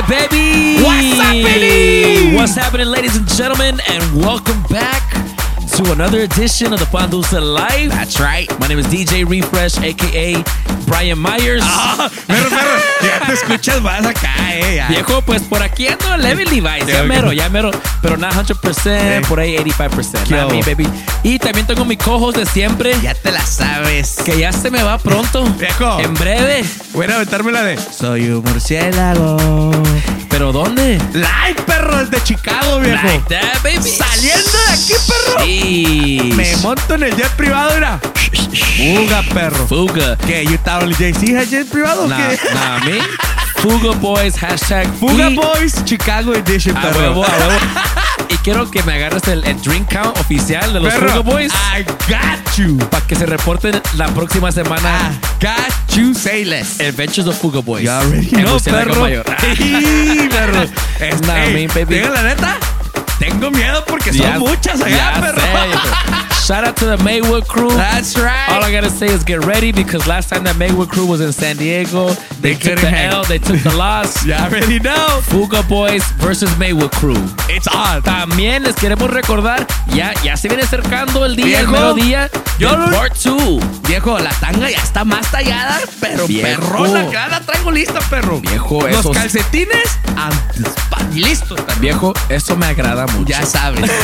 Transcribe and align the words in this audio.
right, 0.00 0.30
baby. 0.30 0.82
What's? 0.82 2.36
What's 2.36 2.54
happening, 2.54 2.86
ladies 2.86 3.16
and 3.16 3.26
gentlemen, 3.28 3.80
and 3.88 4.16
welcome 4.16 4.62
back 4.64 5.27
to 5.78 5.92
another 5.92 6.20
edition 6.22 6.72
of 6.72 6.80
the 6.80 6.86
Pan 6.86 7.08
Dulce 7.08 7.32
Live. 7.32 7.90
That's 7.90 8.18
right. 8.18 8.48
My 8.58 8.66
name 8.66 8.80
is 8.80 8.86
DJ 8.86 9.24
Refresh, 9.24 9.78
aka 9.78 10.42
Brian 10.86 11.18
Myers. 11.18 11.62
Ah, 11.64 12.10
perro, 12.26 12.48
perro, 12.50 12.80
ya 13.02 13.26
te 13.26 13.32
escuchas 13.32 13.80
más 13.80 14.04
acá, 14.04 14.34
eh. 14.54 14.76
ya. 14.76 14.88
Viejo, 14.88 15.22
pues 15.22 15.42
por 15.42 15.62
aquí 15.62 15.86
ando 15.86 16.16
Level 16.16 16.48
Levi's. 16.48 16.86
Ya 16.86 17.04
mero, 17.04 17.32
ya 17.32 17.48
mero. 17.48 17.70
Pero 18.02 18.16
nada 18.16 18.42
100%, 18.42 19.26
por 19.28 19.38
ahí 19.38 19.56
85%. 19.56 20.24
¿Qué 20.24 20.30
Nada, 20.32 20.46
hubo? 20.46 20.54
mi 20.54 20.62
baby. 20.62 20.88
Y 21.22 21.38
también 21.38 21.66
tengo 21.66 21.84
mi 21.84 21.96
cojos 21.96 22.34
de 22.34 22.44
siempre. 22.46 22.94
Ya 23.00 23.14
te 23.14 23.30
la 23.30 23.44
sabes. 23.44 24.16
Que 24.24 24.38
ya 24.38 24.52
se 24.52 24.70
me 24.70 24.82
va 24.82 24.98
pronto. 24.98 25.44
Viejo. 25.58 26.00
En 26.00 26.14
breve. 26.14 26.64
Voy 26.92 27.06
a 27.06 27.14
aventarme 27.14 27.52
la 27.52 27.62
de 27.62 27.78
Soy 27.78 28.28
un 28.30 28.42
murciélago. 28.42 29.70
¿Pero 30.30 30.52
dónde? 30.52 30.98
Live, 31.14 31.62
perro, 31.66 32.04
desde 32.04 32.22
Chicago, 32.22 32.78
viejo. 32.80 33.06
Like 33.06 33.34
that, 33.34 33.62
baby. 33.62 33.90
Saliendo 33.90 34.58
de 34.66 34.72
aquí, 34.72 34.92
perro. 35.06 35.44
Sí. 35.44 35.67
Me 35.72 36.56
monto 36.62 36.94
en 36.94 37.02
el 37.04 37.14
jet 37.16 37.30
privado, 37.36 37.74
mira. 37.74 38.00
Fuga, 38.76 39.22
perro. 39.34 39.66
Fuga. 39.66 40.16
¿Qué? 40.26 40.44
¿You 40.44 40.54
estaba 40.54 40.82
en 40.84 40.88
el 40.90 40.96
JC 40.96 41.46
jet 41.48 41.68
privado 41.68 42.04
o 42.04 42.08
Nah, 42.08 42.16
qué? 42.16 42.38
nah, 42.54 42.78
me. 42.84 42.98
Fuga 43.62 43.92
Boys, 43.96 44.36
hashtag 44.38 44.86
Fuga 45.00 45.30
y- 45.30 45.34
Boys, 45.36 45.84
Chicago 45.84 46.32
Edition, 46.32 46.76
A 46.76 46.80
perro. 46.82 47.00
huevo, 47.00 47.24
a 47.24 47.28
huevo. 47.28 47.52
Y 48.30 48.36
quiero 48.38 48.70
que 48.70 48.82
me 48.84 48.92
agarres 48.94 49.26
el, 49.28 49.44
el 49.44 49.60
drink 49.62 49.92
count 49.92 50.16
oficial 50.18 50.72
de 50.72 50.80
los 50.80 50.92
Perro, 50.94 51.08
Fuga 51.08 51.20
Boys 51.22 51.52
I 51.76 51.82
got 52.08 52.56
you. 52.56 52.76
para 52.88 53.04
que 53.06 53.16
se 53.16 53.26
reporten 53.26 53.82
la 53.96 54.06
próxima 54.08 54.50
I 54.50 54.52
semana 54.52 55.18
got 55.40 55.96
you, 55.96 56.14
say 56.14 56.44
less. 56.44 56.78
Adventures 56.80 57.26
of 57.26 57.36
Fuga 57.38 57.60
Boys. 57.60 57.88
Murciélago 58.06 58.60
perro. 58.60 59.00
Mayor. 59.02 59.24
Sí, 59.56 60.28
perro. 60.30 60.62
Es, 61.00 61.20
Nah, 61.22 61.44
ey, 61.44 61.66
man, 61.66 61.74
baby. 61.74 62.00
la 62.12 62.22
neta, 62.22 62.56
tengo 63.18 63.50
miedo 63.50 63.84
porque 63.86 64.12
son 64.12 64.22
Ya- 64.22 64.38
muchas 64.38 64.80
allá, 64.80 64.96
ya 65.14 65.20
perro. 65.20 65.40
sé. 65.40 66.37
Shout 66.48 66.64
out 66.64 66.78
to 66.78 66.86
the 66.86 66.96
Maywood 67.04 67.46
crew. 67.46 67.68
That's 67.68 68.16
right. 68.16 68.48
All 68.48 68.64
I 68.64 68.72
gotta 68.72 68.88
say 68.88 69.08
is 69.08 69.22
get 69.22 69.44
ready 69.44 69.70
because 69.70 70.06
last 70.06 70.30
time 70.30 70.44
that 70.44 70.56
Maywood 70.56 70.88
crew 70.88 71.04
was 71.04 71.20
in 71.20 71.30
San 71.30 71.58
Diego, 71.58 72.08
they, 72.40 72.54
They 72.54 72.70
took 72.72 72.80
the 72.80 72.88
hang. 72.88 73.12
L, 73.12 73.24
they 73.24 73.36
took 73.38 73.60
the 73.62 73.76
loss. 73.76 74.24
you 74.26 74.32
already 74.32 74.78
know. 74.78 75.20
Fuga 75.24 75.62
Boys 75.68 76.02
versus 76.12 76.48
Maywood 76.56 76.90
crew. 76.92 77.20
It's 77.50 77.66
on. 77.68 78.00
También 78.02 78.62
les 78.62 78.76
queremos 78.76 79.10
recordar, 79.10 79.66
ya, 79.88 80.14
ya 80.24 80.38
se 80.38 80.48
viene 80.48 80.62
acercando 80.62 81.26
el 81.26 81.36
día, 81.36 81.60
el 81.60 81.68
mero 81.68 81.92
día. 81.92 82.30
yo 82.58 82.74
no- 82.78 82.96
Part 82.96 83.14
2. 83.22 83.82
Viejo, 83.86 84.18
la 84.18 84.30
tanga 84.30 84.70
ya 84.70 84.78
está 84.78 85.04
más 85.04 85.30
tallada, 85.30 85.78
pero 86.00 86.26
Viejo. 86.26 86.48
perrona, 86.48 87.02
acá 87.02 87.28
la 87.28 87.40
traigo 87.40 87.70
lista, 87.70 88.00
perro. 88.08 88.40
Viejo, 88.40 88.88
Los 88.88 89.00
esos- 89.00 89.14
calcetines 89.14 89.98
antes, 90.16 90.72
listos. 91.14 91.60
Viejo, 91.78 92.14
eso 92.30 92.56
me 92.56 92.64
agrada 92.66 93.06
mucho. 93.08 93.28
Ya 93.28 93.44
sabes. 93.44 93.90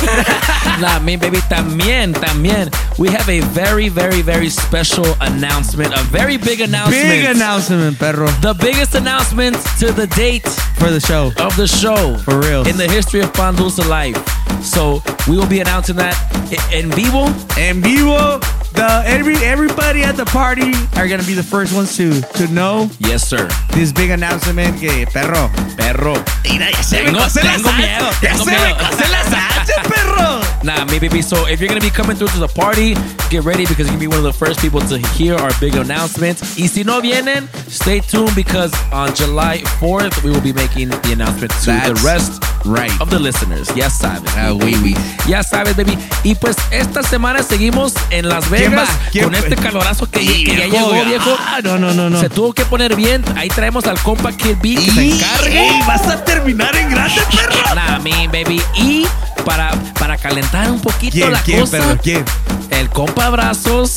Nah, 0.81 0.99
me 0.99 1.17
baby, 1.17 1.41
también, 1.49 2.13
también. 2.13 2.34
We 2.39 3.09
have 3.11 3.29
a 3.29 3.41
very, 3.41 3.89
very, 3.89 4.21
very 4.23 4.49
special 4.51 5.05
announcement. 5.21 5.95
A 5.95 6.03
very 6.05 6.37
big 6.37 6.61
announcement. 6.61 7.03
Big 7.03 7.25
announcement, 7.25 7.99
perro, 7.99 8.27
The 8.41 8.55
biggest 8.55 8.95
announcement 8.95 9.57
to 9.79 9.93
the 9.93 10.07
date 10.09 10.47
for 10.79 10.91
the 10.91 11.01
show. 11.01 11.33
of 11.39 11.57
the 11.57 11.67
show. 11.69 12.17
For 12.19 12.41
real. 12.41 12.67
In 12.67 12.77
the 12.77 12.89
history 12.89 13.21
of 13.21 13.33
Pan 13.33 13.55
Dulce 13.55 13.79
Life. 13.89 14.19
So 14.63 15.03
we 15.29 15.37
will 15.37 15.47
be 15.49 15.61
announcing 15.61 15.97
that 15.97 16.17
i- 16.51 16.77
en 16.77 16.91
vivo. 16.91 17.27
En 17.57 17.81
vivo, 17.83 18.41
the 18.75 19.03
every 19.07 19.37
everybody 19.45 20.03
at 20.03 20.17
the 20.17 20.25
party 20.27 20.73
are 20.97 21.07
gonna 21.09 21.23
be 21.25 21.35
the 21.35 21.43
first 21.43 21.75
ones 21.75 21.97
to 21.97 22.21
to 22.39 22.47
know 22.53 22.91
Yes, 22.99 23.27
sir. 23.27 23.49
this 23.73 23.93
big 23.93 24.11
announcement. 24.11 24.79
Que 24.81 25.07
perro, 25.07 25.51
Perro. 25.77 26.15
mira, 26.45 26.71
ya 26.71 26.83
se 26.83 26.97
Tengo- 27.05 27.13
me 27.13 27.19
cose 27.19 27.37
la 27.43 27.53
tengo 27.53 27.69
salsa. 27.71 27.77
miedo, 27.79 28.11
Ya 28.23 28.31
tengo 28.33 28.45
se 28.45 28.51
miedo. 28.51 28.77
cose 28.79 29.09
la 29.11 29.23
salsa, 29.25 29.83
perro. 29.89 30.41
Nah, 30.65 30.85
me 30.87 30.99
baby. 30.99 31.21
So 31.21 31.47
if 31.47 31.61
you're 31.61 31.69
gonna 31.69 31.81
be 31.81 31.91
coming 31.91 32.17
through 32.17 32.29
to 32.33 32.39
the 32.39 32.49
party, 32.49 32.95
get 33.29 33.45
ready 33.45 33.67
because 33.67 33.87
you're 33.87 33.99
gonna 33.99 33.99
be 34.01 34.07
one 34.07 34.17
of 34.19 34.25
the 34.25 34.33
first 34.33 34.61
people 34.61 34.81
to 34.89 34.97
hear 35.15 35.35
our 35.37 35.53
big 35.61 35.75
announcement. 35.77 36.41
Y 36.57 36.67
si 36.69 36.83
no 36.85 37.01
vienen, 37.03 37.49
stay 37.69 38.01
tuned 38.01 38.35
because 38.35 38.73
on 38.91 39.15
July 39.15 39.59
4th 39.79 40.23
we 40.25 40.31
will 40.31 40.41
be 40.41 40.55
making 40.55 40.89
the 40.89 41.13
announcement 41.13 41.53
to 41.65 41.73
the 41.73 42.01
rest 42.03 42.43
right. 42.65 42.91
of 43.03 43.11
the 43.11 43.19
listeners. 43.19 43.69
Ya 43.77 43.89
sabes. 43.91 44.33
Ah, 44.39 44.55
oui, 44.55 44.75
oui. 44.83 44.95
Ya 45.29 45.43
sabes, 45.43 45.77
baby. 45.77 45.99
Y 46.25 46.35
pues 46.35 46.57
esta 46.71 47.03
semana 47.03 47.43
seguimos 47.43 47.93
en 48.11 48.27
Las 48.31 48.49
Vegas 48.49 48.64
¿Quién 49.13 49.25
con 49.25 49.35
este 49.35 49.57
calorazo 49.57 50.11
que, 50.11 50.21
que 50.21 50.57
ya 50.57 50.67
llegó, 50.67 50.93
viejo. 51.05 51.37
Ah, 51.39 51.59
no, 51.63 51.79
no, 51.79 51.93
no, 51.95 52.11
no. 52.11 52.21
Se 52.21 52.29
tuvo 52.31 52.53
que 52.53 52.65
poner 52.65 52.95
bien. 52.97 53.25
Ahí 53.37 53.49
traemos 53.49 53.87
al 53.87 53.99
compa 54.01 54.33
Kid 54.33 54.57
B 54.63 54.75
que 54.75 54.91
se 54.91 55.05
Y- 55.07 55.13
encargue. 55.13 55.69
Ey, 55.69 55.81
vas 55.87 56.07
a 56.09 56.25
terminar 56.25 56.75
en 56.77 56.91
grande, 56.91 57.21
perro. 57.31 57.75
Nah, 57.75 57.99
me 57.99 58.27
baby. 58.29 58.63
Y 58.77 59.07
para, 59.45 59.71
para 59.99 60.17
calentar 60.17 60.71
un 60.71 60.81
poquito 60.81 61.13
¿Quién, 61.15 61.33
la 61.33 61.43
quién, 61.43 61.61
cosa, 61.61 61.79
perro? 61.79 61.99
¿Quién? 62.03 62.25
el 62.71 62.89
compa 62.91 63.31
Brazos. 63.31 63.97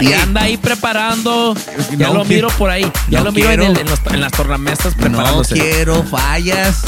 y 0.00 0.12
anda 0.12 0.42
ahí 0.42 0.56
preparando. 0.56 1.54
Ya 1.96 2.08
No 2.08 2.14
lo 2.14 2.24
miro 2.24 2.48
por 2.50 2.70
ahí. 2.70 2.90
Ya 3.08 3.18
no 3.20 3.26
lo 3.26 3.32
miro 3.32 3.50
en, 3.50 3.56
quiero. 3.58 3.72
el- 3.72 3.78
en 3.80 3.88
los- 3.88 4.00
en 4.12 4.20
las 4.20 4.32
tornamesas 4.32 4.96
No 4.96 5.02
preparándose. 5.02 5.54
quiero 5.54 6.02
fallas. 6.04 6.82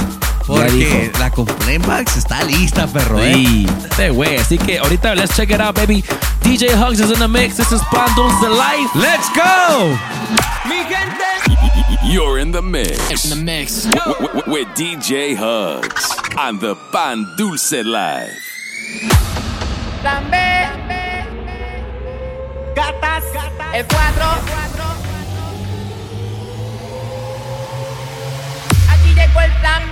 Porque 0.47 1.13
la 1.21 1.31
Complemax 1.31 2.17
está 2.17 2.43
lista, 2.43 2.87
perro, 2.89 3.23
eh. 3.23 3.35
Sí, 3.35 3.67
este 3.89 4.11
güey. 4.11 4.37
Así 4.37 4.59
que 4.59 4.79
ahorita, 4.81 5.15
let's 5.15 5.35
check 5.37 5.49
it 5.51 5.61
out, 5.61 5.77
baby. 5.77 6.05
DJ 6.43 6.75
Hugs 6.81 6.99
is 7.01 7.11
in 7.11 7.19
the 7.19 7.29
mix. 7.29 7.57
This 7.59 7.73
is 7.73 7.83
Pan 7.93 8.09
Dulce 8.17 8.41
Life. 8.49 8.89
Let's 8.97 9.29
go. 9.37 9.97
You're 12.11 12.39
in 12.39 12.53
the 12.53 12.63
mix. 12.63 13.25
In 13.25 13.39
the 13.39 13.45
mix. 13.45 13.85
W- 13.85 14.27
w- 14.29 14.43
with 14.53 14.67
DJ 14.69 15.37
Hugs 15.37 16.17
on 16.39 16.59
the 16.59 16.75
Pan 16.91 17.27
Dulce 17.37 17.85
Live. 17.85 18.33
Plan 20.01 20.25
B. 20.31 20.37
Gatas. 22.75 23.25
El 23.75 23.85
4. 23.85 25.21
Aquí 28.89 29.15
llegó 29.15 29.41
el 29.41 29.53
plan 29.61 29.90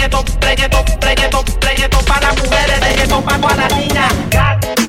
reggaetón, 0.00 0.24
reggaetón, 0.40 0.84
reggaetón, 1.00 1.44
reggaetón 1.60 2.04
para 2.04 2.20
las 2.28 2.36
mujeres, 2.36 2.80
reggaetón 2.80 3.24
para 3.24 3.56
las 3.56 3.76
niñas. 3.76 4.81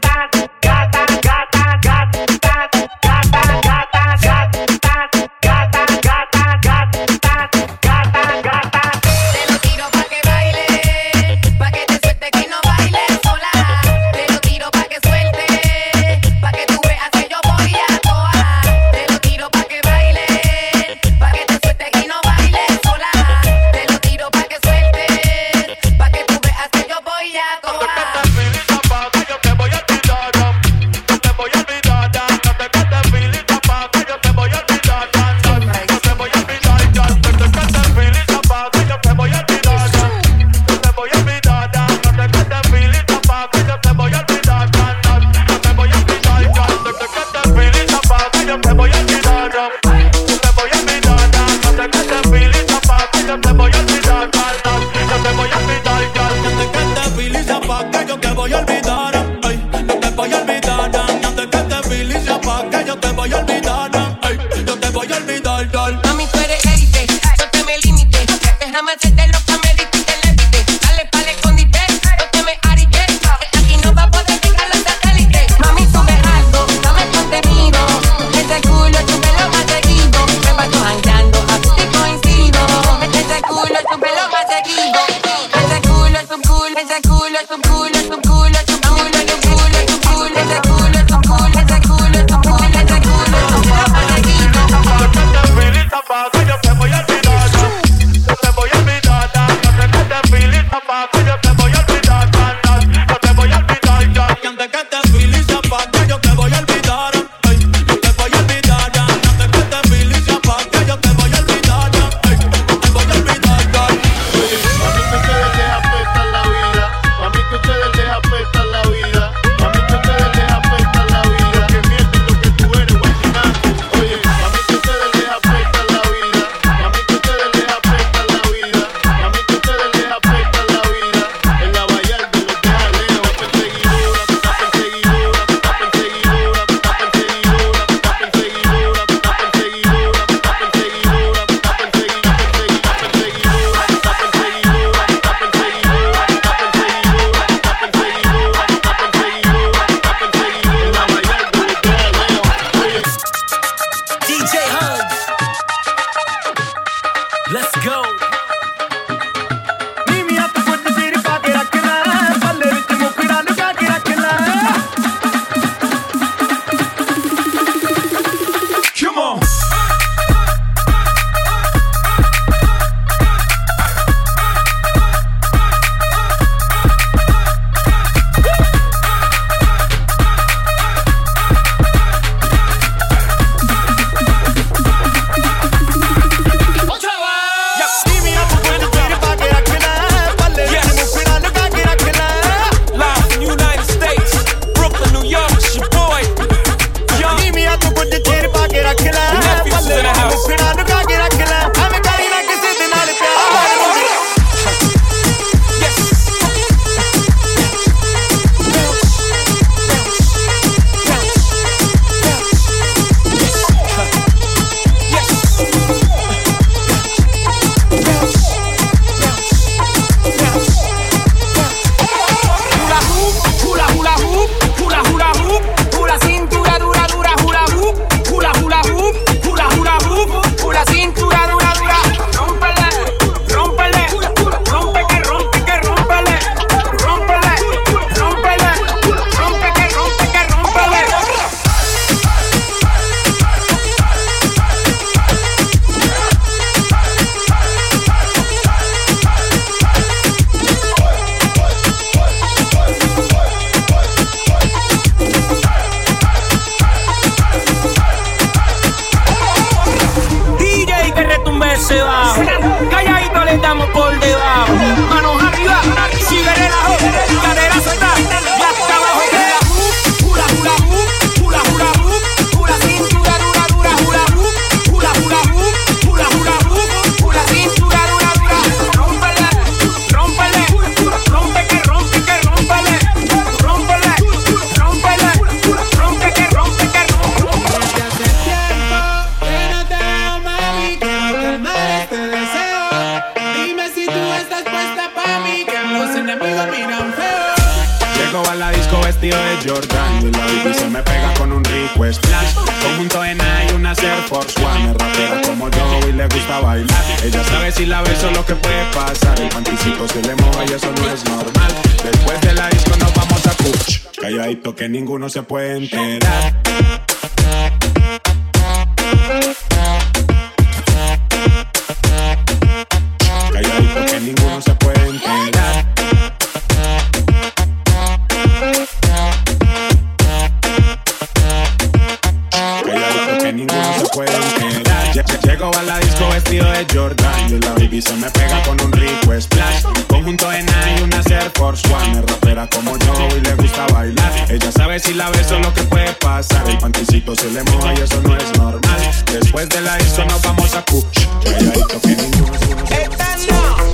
ninguno 333.54 333.94
se 334.00 334.06
pueden 334.14 334.42
quedar. 334.57 335.26
Llego 335.44 335.72
a 335.76 335.83
la 335.83 336.00
disco 336.00 336.28
vestido 336.30 336.69
de 336.72 336.86
Jordan 336.92 337.50
y 337.50 337.60
la 337.60 337.74
baby 337.74 338.02
se 338.02 338.14
me 338.14 338.30
pega 338.31 338.62
con 338.64 338.81
un 338.81 338.92
rico 338.92 339.40
splash. 339.40 339.83
Conjunto 340.07 340.52
en 340.52 340.66
y 340.98 341.02
una 341.02 341.18
Air 341.18 341.52
Force 341.56 341.88
One, 341.94 342.19
es 342.19 342.26
rapera 342.26 342.68
como 342.69 342.98
yo 342.98 343.28
y 343.38 343.42
le 343.42 343.56
gusta 343.56 343.86
bailar. 343.88 344.31
Ella 344.50 344.72
sabe 344.72 345.00
si 345.00 345.14
la 345.14 345.30
beso 345.30 345.60
lo 345.60 345.74
que 345.74 345.83
puede 345.83 346.14
pasar, 346.14 346.68
el 346.69 346.78
panticito 346.78 347.36
se 347.36 347.50
le 347.52 347.64
moja 347.64 347.94
y 347.94 348.02
eso 348.02 348.22
no 348.22 348.36
es 348.36 348.57
normal. 348.57 349.00
Después 349.31 349.69
de 349.69 349.81
la 349.81 349.98
disco 349.98 350.24
nos 350.26 350.42
vamos 350.42 350.76
a 350.76 350.81
Kuch, 350.83 351.06
que 351.44 352.16
ninguno 352.16 352.57
se 352.60 352.76
puede 352.76 353.93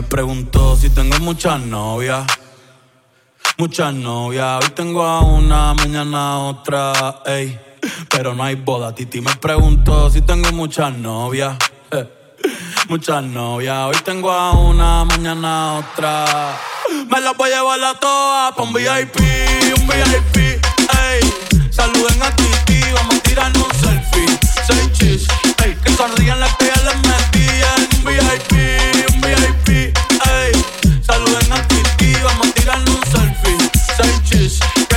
Me 0.00 0.06
preguntó 0.06 0.76
si 0.76 0.88
tengo 0.88 1.18
muchas 1.18 1.60
novias. 1.60 2.24
Muchas 3.58 3.92
novias, 3.92 4.64
hoy 4.64 4.70
tengo 4.70 5.02
a 5.02 5.20
una, 5.20 5.74
mañana 5.74 6.38
otra, 6.38 7.20
ey. 7.26 7.60
Pero 8.08 8.34
no 8.34 8.42
hay 8.42 8.54
boda, 8.54 8.94
Titi 8.94 9.20
me 9.20 9.36
preguntó 9.36 10.08
si 10.08 10.22
tengo 10.22 10.52
muchas 10.52 10.96
novias. 10.96 11.54
Eh. 11.90 12.08
Muchas 12.88 13.22
novias, 13.24 13.76
hoy 13.88 13.96
tengo 14.02 14.32
a 14.32 14.52
una, 14.52 15.04
mañana 15.04 15.74
otra. 15.74 16.58
Me 17.10 17.20
las 17.20 17.36
voy 17.36 17.50
a 17.50 17.56
llevar 17.56 17.84
a 17.84 17.94
todas 18.00 18.54
pa' 18.54 18.62
un 18.62 18.72
VIP, 18.72 19.20
un 19.76 19.86
VIP, 19.86 20.36
ey. 20.38 21.70
Saluden 21.70 22.22
a 22.22 22.34
Titi, 22.34 22.80
vamos 22.94 23.16
a 23.16 23.20
tirar 23.20 23.52
un 23.54 23.70
selfie. 23.78 24.38
Seis 24.66 24.92
chis, 24.92 25.26
ey, 25.62 25.76
que 25.84 25.92
sonríen 25.92 26.40
las 26.40 26.56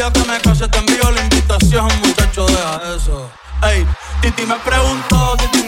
día 0.00 0.10
que 0.12 0.24
me 0.24 0.40
case 0.40 0.66
te 0.66 0.78
envío 0.78 1.10
la 1.10 1.20
invitación, 1.20 1.86
muchacho, 2.00 2.46
deja 2.46 2.80
eso. 2.96 3.30
Ey, 3.62 3.86
Titi 4.22 4.46
me 4.46 4.54
preguntó, 4.56 5.36
Titi 5.36 5.59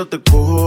yo 0.00 0.08
te 0.08 0.18
cojo. 0.18 0.59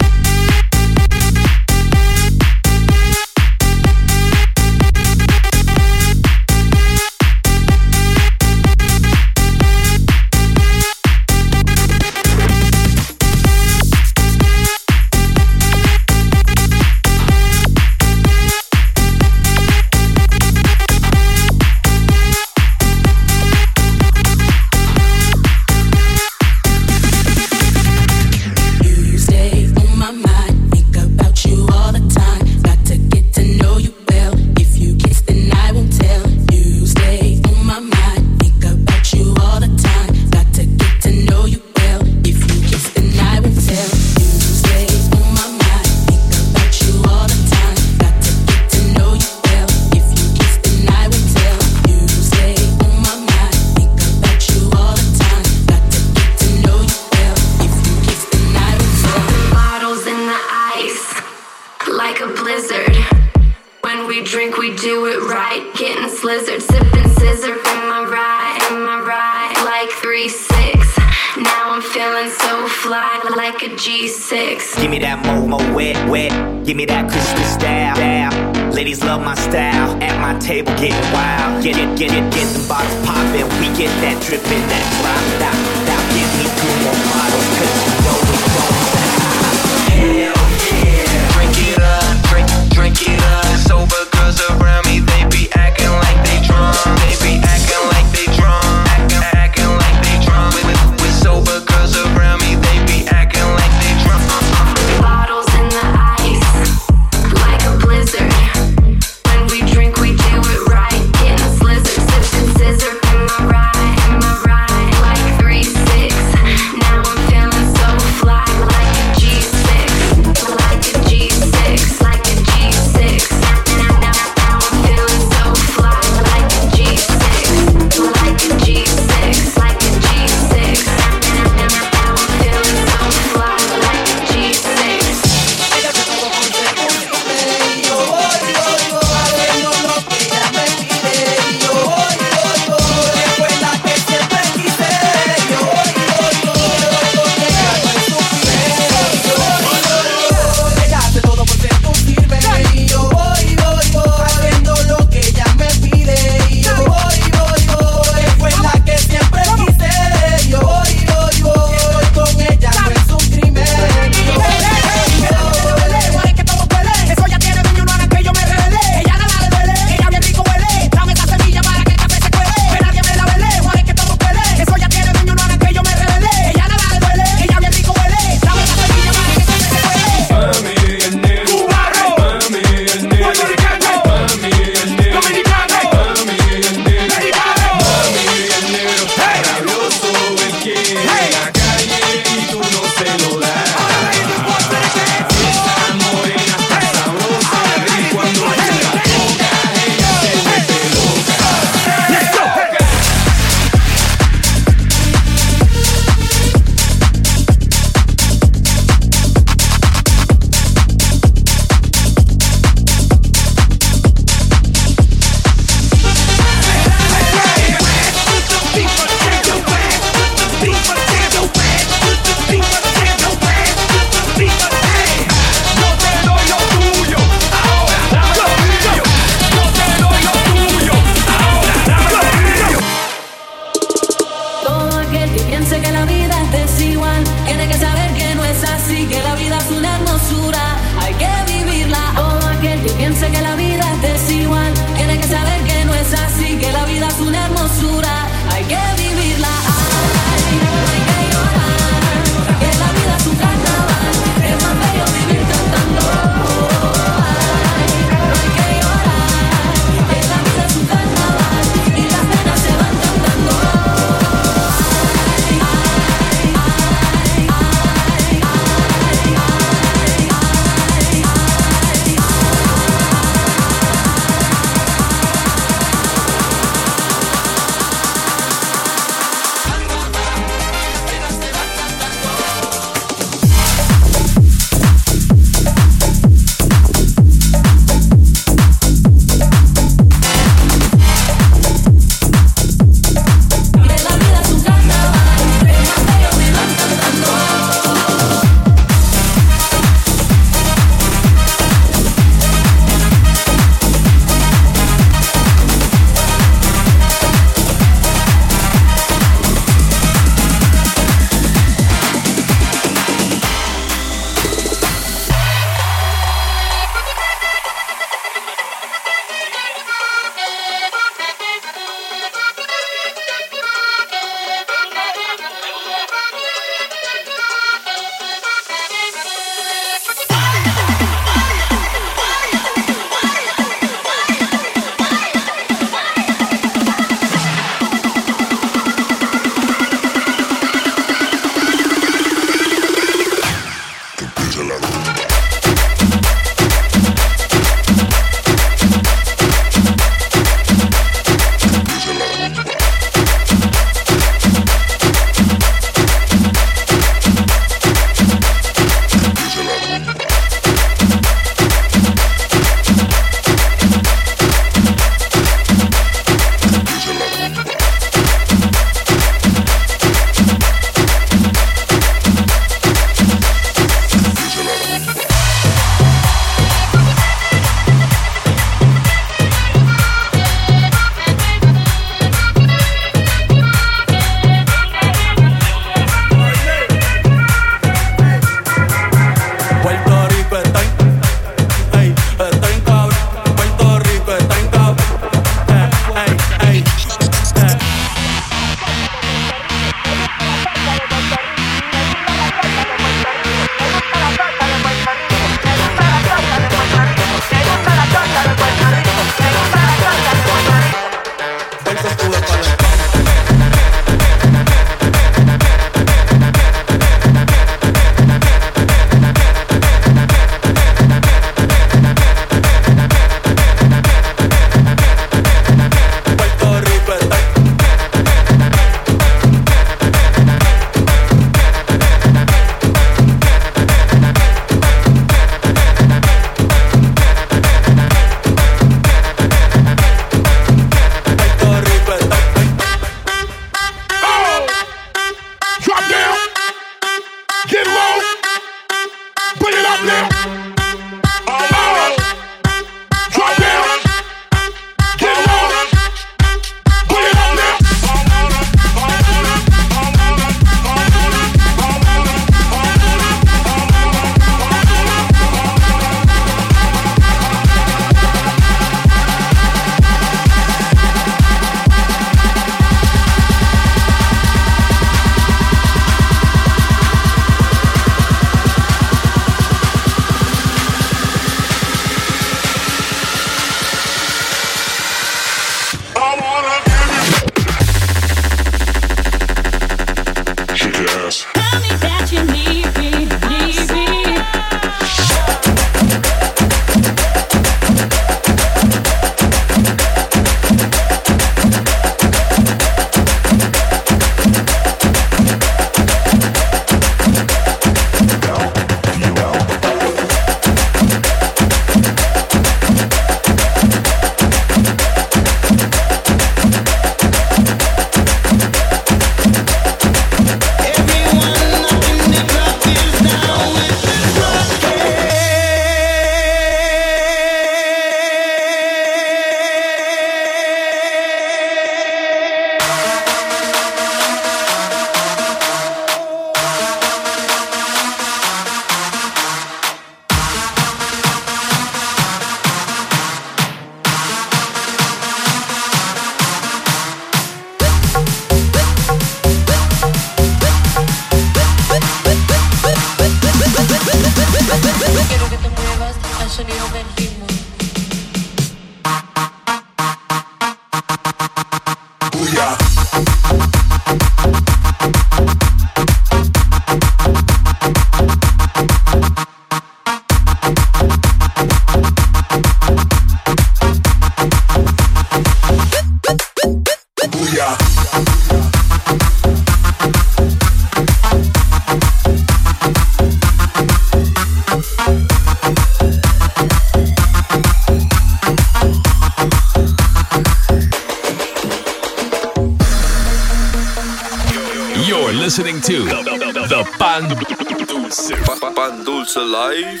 Alive. 599.36 600.00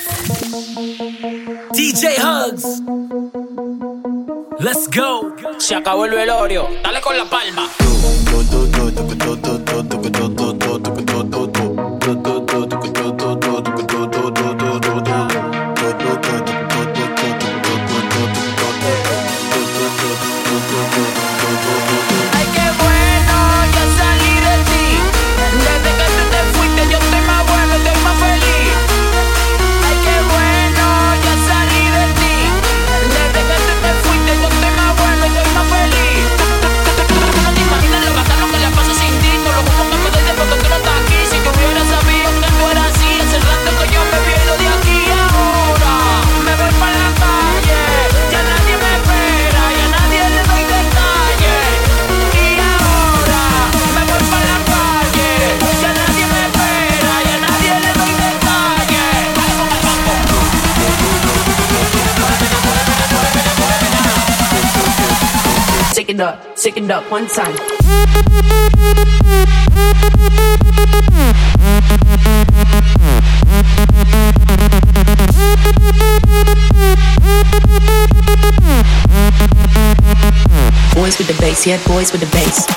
DJ 1.72 2.18
Hugs. 2.18 2.82
Let's 4.60 4.88
go. 4.88 5.34
Se 5.58 5.74
acabó 5.74 6.04
el 6.04 6.12
velorio. 6.12 6.68
Dale 6.82 7.00
con 7.00 7.16
la 7.16 7.24
palma. 7.24 7.68
Sick 66.62 66.76
and 66.76 66.88
up 66.92 67.10
one 67.10 67.26
time. 67.26 67.56
Boys 80.94 81.18
with 81.18 81.26
the 81.26 81.36
bass, 81.40 81.66
yeah, 81.66 81.84
boys 81.84 82.12
with 82.12 82.20
the 82.20 82.30
bass. 82.30 82.68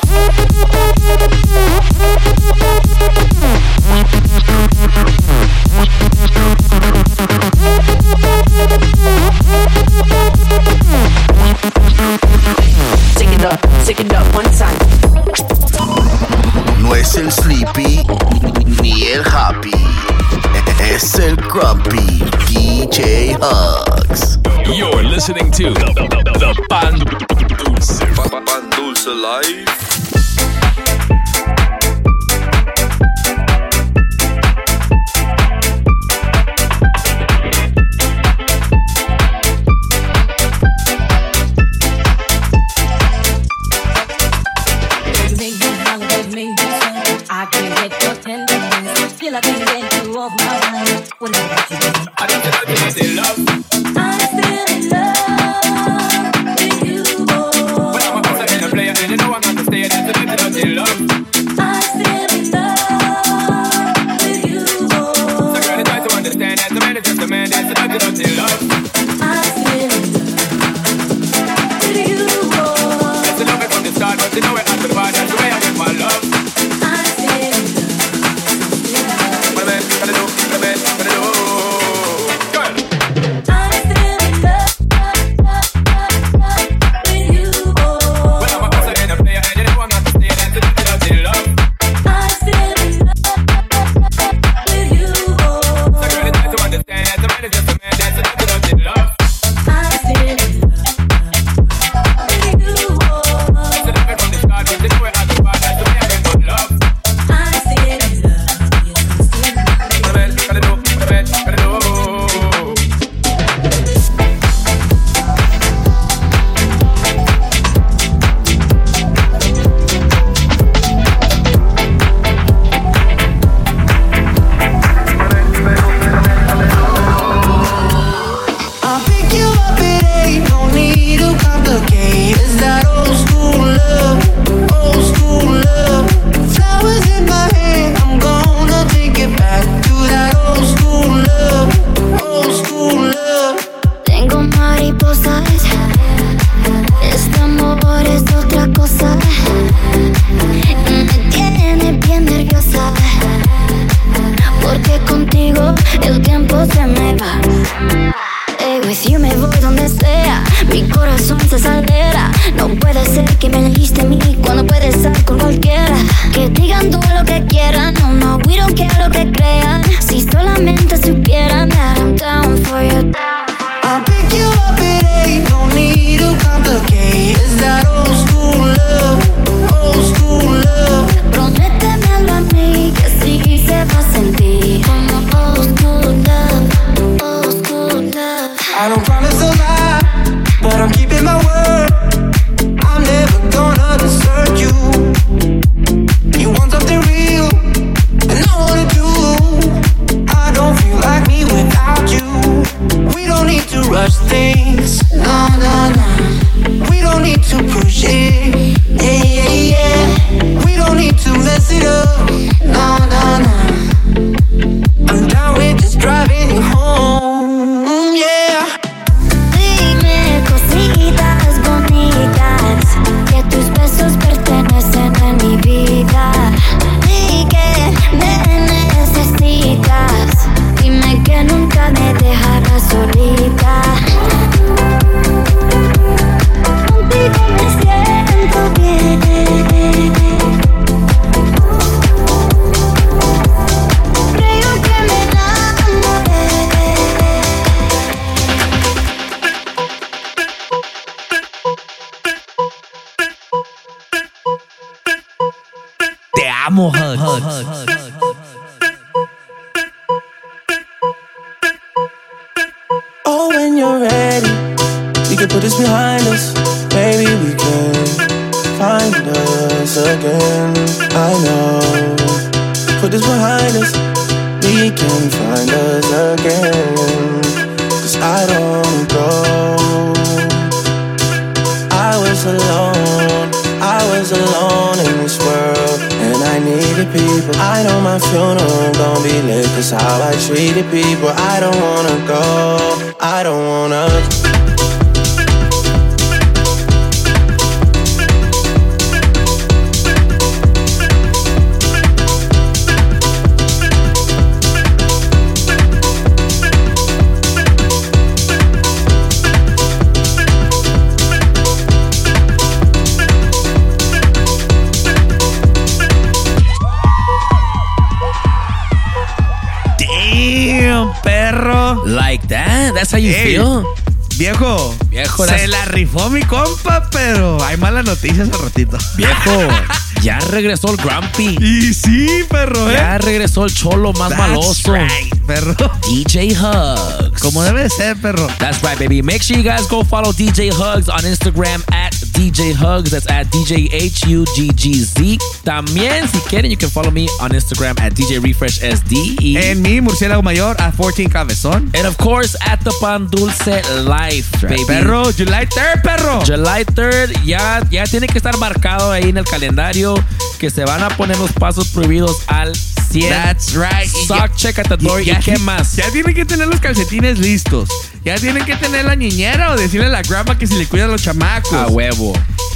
Cholo 333.86 334.14
más 334.14 334.30
That's 334.30 334.40
maloso. 334.40 334.94
right, 334.94 335.46
perro. 335.46 335.76
DJ 336.02 336.56
Hugs. 336.56 337.40
Como 337.40 337.64
debe 337.64 337.84
de 337.84 337.90
ser, 337.90 338.16
perro. 338.16 338.48
That's 338.58 338.82
right, 338.82 338.98
baby. 338.98 339.22
Make 339.22 339.44
sure 339.44 339.58
you 339.58 339.64
guys 339.64 339.88
go 339.88 340.04
follow 340.04 340.32
DJ 340.32 340.72
Hugs 340.72 341.08
on 341.08 341.20
Instagram 341.20 341.84
at 341.92 342.14
DJ 342.34 342.74
Hugs. 342.74 343.12
That's 343.12 343.28
at 343.30 343.48
DJ 343.52 343.90
H 343.94 344.26
U 344.28 344.46
G 344.56 344.70
G 344.76 344.94
Z. 344.96 345.38
También, 345.64 346.28
si 346.30 346.40
quieren, 346.50 346.72
you 346.72 346.78
can 346.78 346.90
follow 346.90 347.12
me 347.12 347.28
on 347.40 347.52
Instagram 347.52 348.00
at 348.00 348.14
DJ 348.14 348.42
Refresh 348.42 348.80
SD. 348.80 349.58
En 349.58 349.82
mi 349.82 350.02
murciélago 350.02 350.42
mayor 350.42 350.76
a 350.80 350.92
14 350.92 351.30
Cabezón. 351.30 351.92
And 351.96 352.08
of 352.08 352.18
course, 352.18 352.58
at 352.66 352.80
the 352.84 352.92
Pan 353.00 353.28
Dulce 353.30 353.82
Life, 354.04 354.62
baby. 354.62 354.84
Perro, 354.88 355.32
July 355.32 355.66
3rd, 355.66 356.02
perro. 356.02 356.40
July 356.46 356.84
3rd, 356.86 357.44
ya, 357.46 357.82
ya 357.92 358.06
tiene 358.06 358.28
que 358.28 358.38
estar 358.40 358.58
marcado 358.58 359.12
ahí 359.12 359.30
en 359.30 359.38
el 359.38 359.46
calendario 359.46 360.16
que 360.60 360.70
se 360.70 360.86
van 360.86 361.04
a 361.04 361.10
poner 361.10 361.38
los 361.38 361.52
pasos 361.52 361.90
prohibidos 361.90 362.38
al 362.48 362.74
100. 363.12 363.30
That's 363.30 363.74
right. 363.76 364.08
Sock 364.28 364.52
ya- 364.52 364.56
check 364.56 364.80
at 364.80 364.88
the 364.88 364.98
door. 364.98 365.22
¿Y, 365.22 365.34
qué 365.44 365.58
más? 365.60 365.96
Ya 365.96 366.10
tienen 366.12 366.34
que 366.34 366.46
tener 366.46 366.68
los 366.68 366.80
calcetines 366.80 367.40
listos. 367.40 367.90
Ya 368.24 368.36
tienen 368.38 368.66
que 368.66 368.76
tener 368.76 369.06
la 369.06 369.16
niñera 369.16 369.72
o 369.72 369.78
decirle 369.78 370.08
a 370.08 370.10
la 370.10 370.22
grandma 370.22 370.58
que 370.58 370.68
si 370.68 370.76
le 370.76 370.86
cuidan 370.88 371.12
los 371.12 371.22
chamacos. 371.22 371.74
A 371.74 371.88
huevo. 371.88 372.34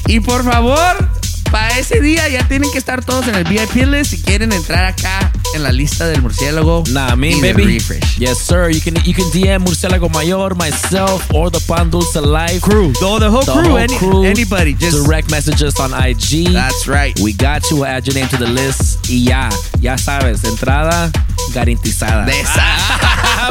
Y 0.07 0.19
por 0.19 0.43
favor, 0.43 1.09
para 1.51 1.77
ese 1.77 1.99
día 2.01 2.27
ya 2.29 2.47
tienen 2.47 2.71
que 2.71 2.77
estar 2.77 3.03
todos 3.03 3.27
en 3.27 3.35
el 3.35 3.43
VIP 3.43 3.85
list 3.87 4.11
si 4.11 4.21
quieren 4.21 4.51
entrar 4.51 4.85
acá 4.85 5.31
en 5.55 5.63
la 5.63 5.71
lista 5.71 6.07
del 6.07 6.21
murciélago. 6.21 6.83
Nah, 6.91 7.15
me 7.15 7.29
y 7.31 7.41
baby. 7.41 7.63
refresh. 7.63 8.17
Yes, 8.17 8.37
sir. 8.39 8.69
You 8.69 8.81
can 8.81 8.95
you 9.03 9.13
can 9.13 9.29
DM 9.31 9.63
Murciélago 9.63 10.09
Mayor, 10.09 10.55
myself, 10.55 11.23
or 11.33 11.49
the 11.51 11.59
Pan 11.61 11.89
Dulce 11.89 12.15
Life 12.21 12.61
Crew. 12.61 12.91
The, 12.93 13.19
the 13.19 13.29
whole 13.29 13.43
crew. 13.45 13.77
any- 13.77 14.27
anybody. 14.27 14.73
Just 14.73 15.03
direct 15.05 15.29
messages 15.31 15.79
on 15.79 15.93
IG. 15.93 16.51
That's 16.53 16.87
right. 16.87 17.17
We 17.19 17.33
got 17.33 17.69
you. 17.71 17.77
We'll 17.77 17.85
add 17.85 18.05
your 18.05 18.15
name 18.15 18.27
to 18.29 18.37
the 18.37 18.47
list. 18.47 19.09
Y 19.09 19.23
ya, 19.25 19.49
ya 19.81 19.97
sabes, 19.97 20.43
entrada 20.43 21.11
garantizada. 21.53 22.25
de 22.25 22.39
esa. 22.41 22.63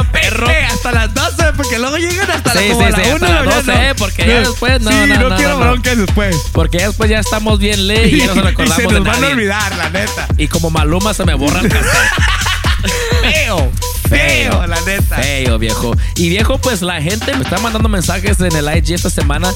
Perro. 0.11 0.47
Hasta 0.47 0.91
las 0.91 1.13
12, 1.13 1.53
porque 1.57 1.77
luego 1.79 1.97
llegan 1.97 2.29
hasta 2.31 2.53
Sí, 2.53 2.69
la, 2.69 2.73
como 2.73 2.79
sí, 2.81 2.85
a 2.85 2.89
la 2.91 2.95
sí, 2.95 3.01
hasta 3.03 3.15
una 3.15 3.27
de 3.27 3.33
las 3.33 3.45
la 3.45 3.55
12, 3.55 3.67
mañana. 3.71 3.89
eh, 3.89 3.95
porque 3.97 4.27
ya 4.27 4.39
después, 4.39 4.81
no, 4.81 4.91
Sí, 4.91 4.97
no, 4.97 5.05
no, 5.07 5.29
no, 5.29 5.35
quiero 5.35 5.53
no, 5.53 5.59
no. 5.65 5.71
broncas 5.71 5.97
después. 5.97 6.35
Porque 6.53 6.77
después 6.77 7.09
ya 7.09 7.19
estamos 7.19 7.59
bien 7.59 7.87
ley 7.87 8.13
y 8.15 8.19
ya 8.19 8.27
no 8.27 8.35
nos 8.35 8.43
y 8.43 8.47
recordamos 8.47 8.75
se 8.77 8.81
de 8.87 8.93
nos 8.93 9.03
van 9.03 9.15
a 9.15 9.19
nadie. 9.19 9.33
olvidar, 9.33 9.75
la 9.75 9.89
neta. 9.89 10.27
Y 10.37 10.47
como 10.47 10.69
Maluma 10.69 11.13
se 11.13 11.25
me 11.25 11.33
borra 11.33 11.59
el 11.61 11.69
Meu! 13.21 13.88
Feo. 14.07 14.51
Feo, 14.51 14.67
la 14.67 14.81
neta. 14.81 15.17
Feo, 15.17 15.57
viejo. 15.59 15.95
Y 16.15 16.29
viejo, 16.29 16.57
pues 16.59 16.81
la 16.81 17.01
gente 17.01 17.35
me 17.35 17.43
está 17.43 17.59
mandando 17.59 17.89
mensajes 17.89 18.39
en 18.39 18.55
el 18.55 18.65
IG 18.77 18.93
esta 18.93 19.09
semana 19.09 19.53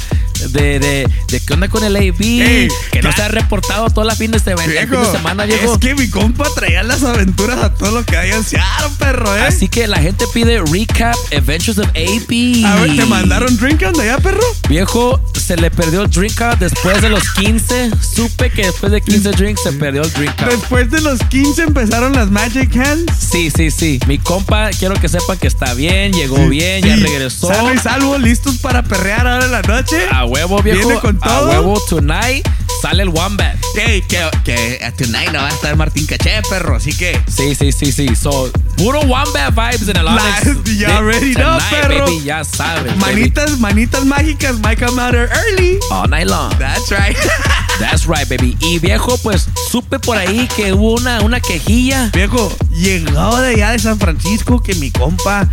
de, 0.50 0.80
de, 0.80 1.10
de 1.28 1.40
qué 1.40 1.54
onda 1.54 1.68
con 1.70 1.84
el 1.84 1.96
AB. 1.96 2.22
Ey, 2.22 2.68
que 2.92 3.02
no 3.02 3.12
se 3.12 3.22
ha 3.22 3.28
reportado 3.28 3.90
toda 3.90 4.06
la 4.06 4.16
fin 4.16 4.32
de, 4.32 4.40
semana, 4.40 4.72
el 4.72 4.88
fin 4.88 5.00
de 5.00 5.12
semana, 5.12 5.46
viejo. 5.46 5.74
Es 5.74 5.80
que 5.80 5.96
mi 5.96 6.10
compa 6.10 6.46
traía 6.56 6.84
las 6.84 7.04
aventuras 7.04 7.64
a 7.64 7.74
todo 7.74 7.92
lo 7.92 8.06
que 8.06 8.18
hay 8.18 8.32
en 8.32 8.44
Seattle, 8.44 8.90
perro, 8.98 9.36
¿eh? 9.36 9.42
Así 9.42 9.68
que 9.68 9.88
la 9.88 9.98
gente 9.98 10.26
pide 10.34 10.62
recap 10.62 11.16
Adventures 11.36 11.78
of 11.78 11.88
AP. 11.90 12.66
A 12.66 12.76
ver, 12.76 12.96
¿te 12.96 13.06
mandaron 13.06 13.56
drink 13.58 13.84
on 13.84 14.00
allá, 14.00 14.18
perro? 14.18 14.44
Viejo, 14.70 15.22
se 15.36 15.58
le 15.58 15.72
perdió 15.72 16.02
el 16.02 16.10
drink 16.10 16.36
card 16.36 16.58
después 16.60 17.02
de 17.02 17.10
los 17.10 17.32
15. 17.34 17.92
Supe 18.02 18.50
que 18.50 18.64
después 18.68 18.92
de 18.92 19.02
15 19.02 19.32
drinks 19.32 19.64
se 19.64 19.74
perdió 19.74 20.04
el 20.04 20.12
drink 20.14 20.36
card. 20.36 20.52
Después 20.52 20.90
de 20.90 21.02
los 21.02 21.20
15 21.20 21.64
empezaron 21.64 22.14
las 22.14 22.30
Magic 22.30 22.76
Hands. 22.76 23.12
Sí, 23.18 23.52
sí, 23.56 23.72
sí. 23.72 24.00
Mi 24.08 24.18
compa, 24.18 24.33
quiero 24.80 24.96
que 24.96 25.10
sepan 25.10 25.38
que 25.38 25.48
está 25.48 25.74
bien, 25.74 26.12
llegó 26.14 26.48
bien, 26.48 26.84
ya 26.84 26.96
Sí. 26.96 27.04
regresó. 27.04 27.48
Sano 27.48 27.74
y 27.74 27.78
salvo, 27.78 28.18
listos 28.18 28.58
para 28.58 28.84
perrear 28.84 29.28
ahora 29.28 29.46
en 29.46 29.52
la 29.52 29.62
noche. 29.62 29.98
A 30.12 30.26
huevo, 30.26 30.62
viejo. 30.62 30.88
Viene 30.88 31.02
con 31.02 31.18
A 31.22 31.28
todo. 31.28 31.50
huevo 31.50 31.82
tonight. 31.90 32.48
Sale 32.84 33.04
el 33.04 33.10
Wombat. 33.10 33.56
Ey, 33.78 34.02
que, 34.02 34.30
que 34.44 34.94
tonight 34.98 35.32
no 35.32 35.40
va 35.40 35.48
a 35.48 35.52
estar 35.54 35.74
Martín 35.78 36.06
Caché, 36.06 36.42
perro, 36.50 36.76
así 36.76 36.92
que. 36.92 37.18
Sí, 37.34 37.56
sí, 37.56 37.72
sí, 37.72 37.94
sí. 37.94 38.14
So, 38.14 38.52
puro 38.76 39.00
Wombat 39.02 39.52
vibes 39.56 39.88
en 39.88 39.96
el 39.96 40.06
you 40.06 40.64
de- 40.64 40.86
already 40.88 41.34
know, 41.34 41.58
perro. 41.70 42.06
baby, 42.06 42.24
ya 42.26 42.44
sabes. 42.44 42.88
baby. 42.88 43.00
Manitas, 43.00 43.58
manitas 43.58 44.04
mágicas, 44.06 44.58
Mike 44.60 44.86
come 44.86 45.02
out 45.02 45.14
early. 45.16 45.80
All 45.92 46.10
night 46.10 46.28
long. 46.28 46.52
That's 46.60 46.92
right. 46.92 47.16
That's 47.80 48.06
right, 48.06 48.28
baby. 48.28 48.58
Y 48.60 48.80
viejo, 48.80 49.18
pues 49.20 49.48
supe 49.72 49.98
por 50.00 50.18
ahí 50.18 50.50
que 50.54 50.74
hubo 50.74 50.96
una, 50.96 51.22
una 51.22 51.40
quejilla. 51.40 52.10
Viejo, 52.14 52.54
llegado 52.70 53.40
de 53.40 53.54
allá 53.56 53.72
de 53.72 53.80
San 53.80 53.98
Francisco 53.98 54.62
que 54.62 54.76
mi 54.76 54.92
compa 54.92 55.48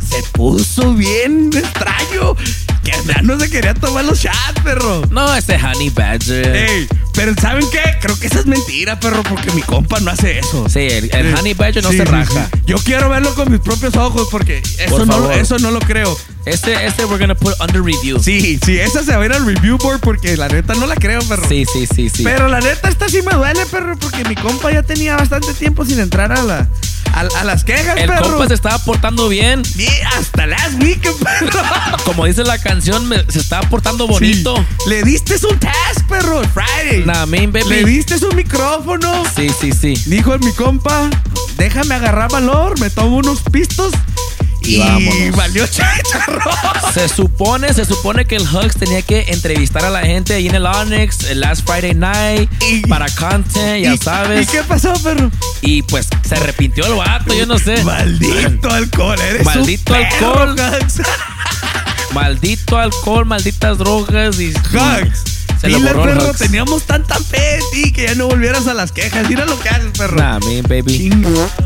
se 0.00 0.20
puso 0.32 0.94
bien 0.94 1.48
extraño. 1.54 2.34
Que 2.84 2.90
ya 3.06 3.22
no 3.22 3.38
se 3.38 3.48
quería 3.48 3.74
tomar 3.74 4.04
los 4.04 4.18
shots, 4.18 4.60
perro. 4.64 5.02
No, 5.10 5.34
ese 5.34 5.54
Honey 5.56 5.90
Badger. 5.90 6.56
Ey, 6.56 6.88
pero 7.14 7.32
¿saben 7.40 7.64
qué? 7.70 7.80
Creo 8.00 8.18
que 8.18 8.26
esa 8.26 8.40
es 8.40 8.46
mentira, 8.46 8.98
perro, 8.98 9.22
porque 9.22 9.52
mi 9.52 9.62
compa 9.62 10.00
no 10.00 10.10
hace 10.10 10.40
eso. 10.40 10.68
Sí, 10.68 10.80
el, 10.80 11.08
el. 11.14 11.34
Honey 11.36 11.54
Badger 11.54 11.82
no 11.84 11.90
Sí, 11.90 11.98
se 11.98 12.04
raja. 12.04 12.48
sí. 12.52 12.60
Yo 12.66 12.76
quiero 12.78 13.08
verlo 13.08 13.34
con 13.36 13.50
mis 13.52 13.60
propios 13.60 13.94
ojos 13.96 14.26
porque 14.30 14.62
eso, 14.78 14.96
Por 14.96 15.06
no, 15.06 15.30
eso 15.30 15.58
no 15.58 15.70
lo 15.70 15.78
creo. 15.78 16.16
Este, 16.44 16.86
este 16.86 17.04
we're 17.04 17.18
gonna 17.20 17.36
put 17.36 17.54
under 17.60 17.80
review. 17.82 18.18
Sí, 18.20 18.58
sí, 18.64 18.76
esa 18.80 19.04
se 19.04 19.14
va 19.14 19.22
a 19.22 19.26
ir 19.26 19.32
al 19.32 19.46
review 19.46 19.78
board 19.78 20.00
porque 20.00 20.36
la 20.36 20.48
neta 20.48 20.74
no 20.74 20.86
la 20.88 20.96
creo, 20.96 21.20
perro. 21.22 21.48
Sí, 21.48 21.64
sí, 21.72 21.86
sí, 21.86 22.08
sí. 22.08 22.24
Pero 22.24 22.48
la 22.48 22.58
neta, 22.60 22.88
esta 22.88 23.08
sí 23.08 23.22
me 23.22 23.32
duele, 23.32 23.64
perro, 23.66 23.96
porque 23.96 24.24
mi 24.24 24.34
compa 24.34 24.72
ya 24.72 24.82
tenía 24.82 25.16
bastante 25.16 25.54
tiempo 25.54 25.84
sin 25.84 26.00
entrar 26.00 26.32
a 26.32 26.42
la. 26.42 26.68
A, 27.12 27.20
a 27.40 27.44
las 27.44 27.64
quejas, 27.64 27.96
el 27.98 28.08
perro. 28.08 28.22
compa 28.30 28.48
se 28.48 28.54
estaba 28.54 28.78
portando 28.78 29.28
bien. 29.28 29.64
Sí, 29.64 29.86
hasta 30.16 30.46
last 30.46 30.82
week, 30.82 31.00
perro. 31.18 31.60
Como 32.04 32.24
dice 32.24 32.42
la 32.44 32.58
canción, 32.58 33.06
me- 33.08 33.22
se 33.28 33.40
estaba 33.40 33.68
portando 33.68 34.06
bonito. 34.06 34.56
Sí. 34.56 34.88
Le 34.88 35.02
diste 35.02 35.34
un 35.46 35.58
task, 35.58 36.06
perro, 36.08 36.40
el 36.40 36.48
Friday. 36.48 37.04
Nah, 37.04 37.26
mean, 37.26 37.52
baby. 37.52 37.68
Le 37.68 37.84
diste 37.84 38.16
un 38.24 38.34
micrófono. 38.36 39.24
Sí, 39.36 39.50
sí, 39.60 39.72
sí. 39.72 39.94
Dijo 40.06 40.36
mi 40.38 40.52
compa, 40.52 41.10
déjame 41.58 41.94
agarrar 41.94 42.30
valor, 42.30 42.78
me 42.80 42.88
tomo 42.90 43.16
unos 43.18 43.40
pistos 43.42 43.92
y, 44.64 45.30
valió. 45.30 45.66
Se 46.94 47.08
supone, 47.08 47.72
se 47.74 47.84
supone 47.84 48.24
que 48.24 48.36
el 48.36 48.42
Hugs 48.42 48.76
tenía 48.76 49.02
que 49.02 49.24
entrevistar 49.28 49.84
a 49.84 49.90
la 49.90 50.00
gente 50.02 50.34
ahí 50.34 50.48
en 50.48 50.54
el 50.54 50.66
Onyx 50.66 51.24
el 51.24 51.40
last 51.40 51.66
Friday 51.66 51.94
night 51.94 52.50
Y- 52.70 52.80
para 52.86 53.08
content, 53.14 53.82
ya 53.82 53.94
¿Y- 53.94 53.98
sabes. 53.98 54.48
¿Y 54.48 54.52
qué 54.52 54.62
pasó, 54.62 54.92
perro? 55.02 55.30
Y 55.62 55.82
pues 55.82 56.08
se 56.28 56.34
arrepintió 56.34 56.84
el 56.86 56.94
vato, 56.94 57.34
yo 57.34 57.46
no 57.46 57.58
sé. 57.58 57.82
Maldito 57.84 58.70
alcohol, 58.70 59.18
eres 59.20 59.44
Maldito 59.44 59.92
un 59.94 59.98
perro, 60.00 60.40
alcohol. 60.40 60.56
Hugs. 60.82 61.00
Maldito 62.12 62.78
alcohol, 62.78 63.24
malditas 63.24 63.78
drogas 63.78 64.38
y. 64.38 64.50
Hugs. 64.52 65.31
El 65.62 65.80
perro, 65.82 66.32
teníamos 66.34 66.82
tanta 66.84 67.14
fe 67.20 67.60
ti 67.72 67.92
que 67.92 68.04
ya 68.06 68.14
no 68.16 68.26
volvieras 68.26 68.66
a 68.66 68.74
las 68.74 68.90
quejas. 68.92 69.28
Mira 69.28 69.44
lo 69.44 69.58
que 69.60 69.68
haces, 69.68 69.92
perro. 69.96 70.16
Nah, 70.16 70.38
mean, 70.40 70.62
baby. 70.64 71.10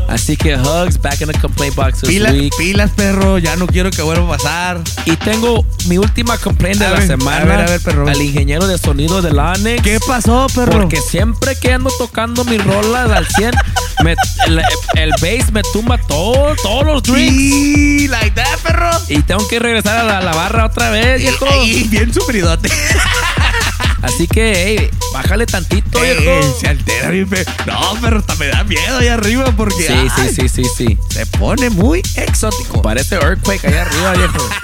Así 0.07 0.37
que 0.37 0.55
Hugs 0.55 1.01
back 1.01 1.19
in 1.21 1.27
the 1.29 1.39
complaint 1.39 1.75
box 1.75 2.01
this 2.01 2.09
Pilas, 2.09 2.33
week. 2.33 2.53
pilas, 2.57 2.91
perro. 2.91 3.37
Ya 3.39 3.55
no 3.55 3.65
quiero 3.67 3.89
que 3.91 4.01
vuelva 4.03 4.35
a 4.35 4.37
pasar. 4.37 4.81
Y 5.05 5.15
tengo 5.17 5.65
mi 5.87 5.97
última 5.97 6.37
complaint 6.37 6.77
de 6.79 6.85
la 6.89 6.93
ver, 6.99 7.07
semana. 7.07 7.37
a 7.41 7.45
ver, 7.45 7.59
a 7.61 7.65
ver, 7.65 7.81
perro. 7.81 8.07
Al 8.07 8.21
ingeniero 8.21 8.67
de 8.67 8.77
sonido 8.77 9.21
del 9.21 9.39
Onyx. 9.39 9.81
¿Qué 9.81 9.99
pasó, 10.05 10.47
perro? 10.53 10.73
Porque 10.73 10.97
siempre 11.01 11.55
que 11.59 11.73
ando 11.73 11.89
tocando 11.97 12.43
mis 12.45 12.63
rolas 12.63 13.09
al 13.11 13.27
100, 13.27 13.51
me- 14.03 14.15
el, 14.45 14.61
el 14.95 15.09
bass 15.21 15.51
me 15.51 15.61
tumba 15.73 15.97
todo, 15.97 16.55
todos 16.61 16.85
los 16.85 17.03
drinks. 17.03 17.33
Sí, 17.33 18.07
like 18.09 18.31
that, 18.31 18.59
perro. 18.63 18.91
Y 19.09 19.21
tengo 19.23 19.47
que 19.47 19.57
regresar 19.59 19.97
a 19.97 20.03
la, 20.03 20.21
la 20.21 20.33
barra 20.33 20.65
otra 20.67 20.89
vez, 20.91 21.19
viejo. 21.19 21.45
Ahí, 21.49 21.83
bien 21.89 22.13
sufridote. 22.13 22.69
Así 24.01 24.27
que, 24.27 24.53
hey, 24.77 24.89
bájale 25.13 25.45
tantito, 25.45 25.99
viejo. 25.99 26.57
se 26.59 26.67
altera 26.67 27.09
bien 27.09 27.27
feo. 27.27 27.43
No, 27.65 27.97
pero 28.01 28.19
hasta 28.19 28.35
me 28.35 28.47
da 28.47 28.63
miedo 28.63 28.97
allá 28.97 29.15
arriba 29.15 29.51
porque 29.55 29.83
Sí, 29.87 29.93
ay, 29.93 30.09
sí, 30.29 30.35
sí, 30.35 30.49
sí, 30.49 30.63
sí. 30.77 30.97
se 31.09 31.25
pone 31.25 31.69
muy 31.69 32.01
exótico. 32.15 32.81
Parece 32.81 33.15
earthquake 33.15 33.65
allá 33.65 33.81
arriba, 33.83 34.13
viejo. 34.13 34.49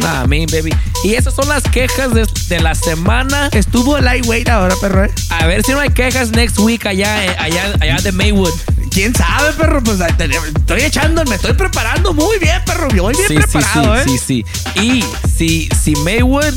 Nah, 0.00 0.26
mean, 0.26 0.46
baby. 0.52 0.74
Y 1.04 1.14
esas 1.14 1.34
son 1.34 1.48
las 1.48 1.62
quejas 1.62 2.12
de, 2.12 2.26
de 2.48 2.60
la 2.60 2.74
semana. 2.74 3.48
Estuvo 3.52 3.96
lightweight 3.98 4.48
ahora, 4.48 4.74
perro. 4.80 5.04
¿eh? 5.04 5.10
A 5.30 5.46
ver 5.46 5.62
si 5.62 5.72
no 5.72 5.80
hay 5.80 5.88
quejas 5.90 6.32
next 6.32 6.58
week 6.58 6.84
allá, 6.84 7.24
eh, 7.24 7.34
allá, 7.38 7.72
allá 7.80 7.96
de 8.02 8.12
Maywood. 8.12 8.52
¿Quién 8.96 9.14
sabe, 9.14 9.52
perro? 9.52 9.82
Pues 9.84 10.00
estoy 10.00 10.80
echando, 10.80 11.22
me 11.26 11.34
estoy 11.34 11.52
preparando 11.52 12.14
muy 12.14 12.38
bien, 12.38 12.62
perro. 12.64 12.88
Yo 12.94 13.02
voy 13.02 13.14
bien 13.14 13.28
sí, 13.28 13.34
preparado, 13.34 13.94
sí, 13.94 14.00
¿eh? 14.00 14.04
sí, 14.06 14.18
sí, 14.18 14.44
sí. 14.74 14.80
Y 14.80 15.04
si, 15.28 15.68
si 15.82 15.94
Maywood 15.96 16.54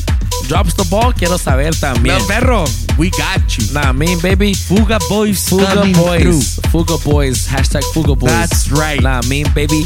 drops 0.47 0.73
the 0.73 0.85
ball, 0.89 1.13
quiero 1.13 1.37
saber 1.37 1.75
también. 1.75 2.17
No, 2.17 2.25
perro, 2.27 2.63
we 2.97 3.09
got 3.09 3.45
you. 3.49 3.73
Nah, 3.73 3.91
mean, 3.91 4.21
baby. 4.21 4.53
Fuga 4.53 4.99
Boys 5.09 5.49
Fuga 5.49 5.83
Boys. 5.93 6.21
through. 6.21 6.71
Fuga 6.71 6.95
Boys. 7.03 7.45
Hashtag 7.45 7.83
Fuga 7.93 8.15
Boys. 8.15 8.31
That's 8.31 8.71
right. 8.71 9.01
Nah, 9.01 9.19
mean, 9.27 9.45
baby. 9.53 9.85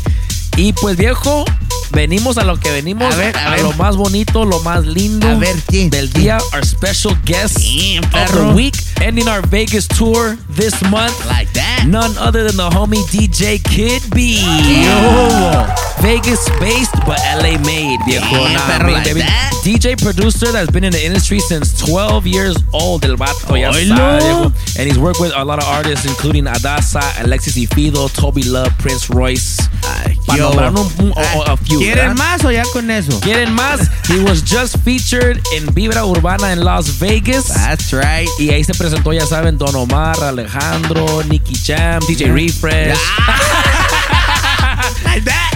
Y 0.56 0.72
pues, 0.74 0.98
viejo, 0.98 1.46
venimos 1.92 2.38
a 2.38 2.44
lo 2.44 2.60
que 2.60 2.70
venimos. 2.72 3.14
A 3.14 3.18
ver, 3.18 3.36
a 3.38 3.50
ver. 3.52 3.62
lo 3.62 3.74
más 3.74 3.96
bonito, 3.98 4.46
lo 4.46 4.60
más 4.62 4.86
lindo. 4.86 5.28
A 5.28 5.36
ver, 5.36 5.56
¿quién? 5.68 5.90
Del 5.90 6.12
día. 6.14 6.38
Our 6.54 6.64
special 6.66 7.16
guest 7.26 7.58
Damn, 7.58 8.04
of 8.14 8.32
the 8.34 8.54
week. 8.56 8.76
Ending 9.02 9.28
our 9.28 9.42
Vegas 9.48 9.88
tour 9.88 10.38
this 10.56 10.80
month. 10.90 11.14
Like 11.26 11.52
that. 11.54 11.86
None 11.88 12.16
other 12.18 12.44
than 12.44 12.56
the 12.56 12.70
homie 12.70 13.04
DJ 13.10 13.62
Kid 13.64 14.02
B. 14.14 14.40
Yo. 14.42 15.66
Vegas 16.02 16.48
based, 16.60 16.94
but 17.06 17.18
LA 17.36 17.58
made, 17.66 17.98
viejo. 18.06 18.30
Damn, 18.36 18.54
Nah, 18.54 18.68
perro, 18.68 18.86
mean, 18.88 18.94
like 18.96 19.06
baby. 19.06 19.20
that. 19.22 19.52
DJ 19.64 19.96
producer 20.02 20.52
that's 20.52 20.70
been 20.72 20.84
in 20.84 20.92
the 20.92 21.04
industry 21.04 21.40
since 21.40 21.78
12 21.80 22.28
years 22.28 22.58
old, 22.74 23.06
el 23.06 23.16
vato, 23.16 23.56
ya 23.58 23.72
sabe. 23.72 24.52
And 24.78 24.88
he's 24.90 24.98
worked 24.98 25.20
with 25.20 25.32
a 25.36 25.44
lot 25.46 25.60
of 25.62 25.66
artists, 25.68 26.06
including 26.06 26.46
Adasa, 26.46 27.02
Alexis 27.24 27.56
Ifido, 27.58 28.12
Toby 28.12 28.44
Love, 28.44 28.76
Prince 28.80 29.10
Royce. 29.10 29.60
Ay, 29.86 30.18
yo. 30.36 30.50
un, 30.50 30.76
un- 31.00 31.14
o- 31.16 31.44
a 31.46 31.56
few, 31.58 31.80
¿Quieren 31.80 32.16
¿verdad? 32.16 32.18
más 32.18 32.46
o 32.46 32.52
ya 32.52 32.64
con 32.74 32.90
eso? 32.90 33.20
¿Quieren 33.22 33.54
más? 33.54 33.82
He 34.10 34.20
was 34.20 34.42
just 34.42 34.78
featured 34.80 35.38
in 35.56 35.66
Vibra 35.74 36.06
Urbana 36.06 36.52
en 36.54 36.64
Las 36.64 36.88
Vegas. 37.00 37.48
That's 37.54 37.92
right. 37.94 38.28
Y 38.40 38.50
ahí 38.50 38.64
se 38.64 38.74
presentó, 38.74 39.14
ya 39.14 39.26
saben, 39.28 39.58
Don 39.58 39.76
Omar, 39.76 40.18
Alejandro, 40.24 41.22
Nicky 41.24 41.56
Jam, 41.56 42.02
DJ 42.08 42.32
Refresh. 42.32 42.98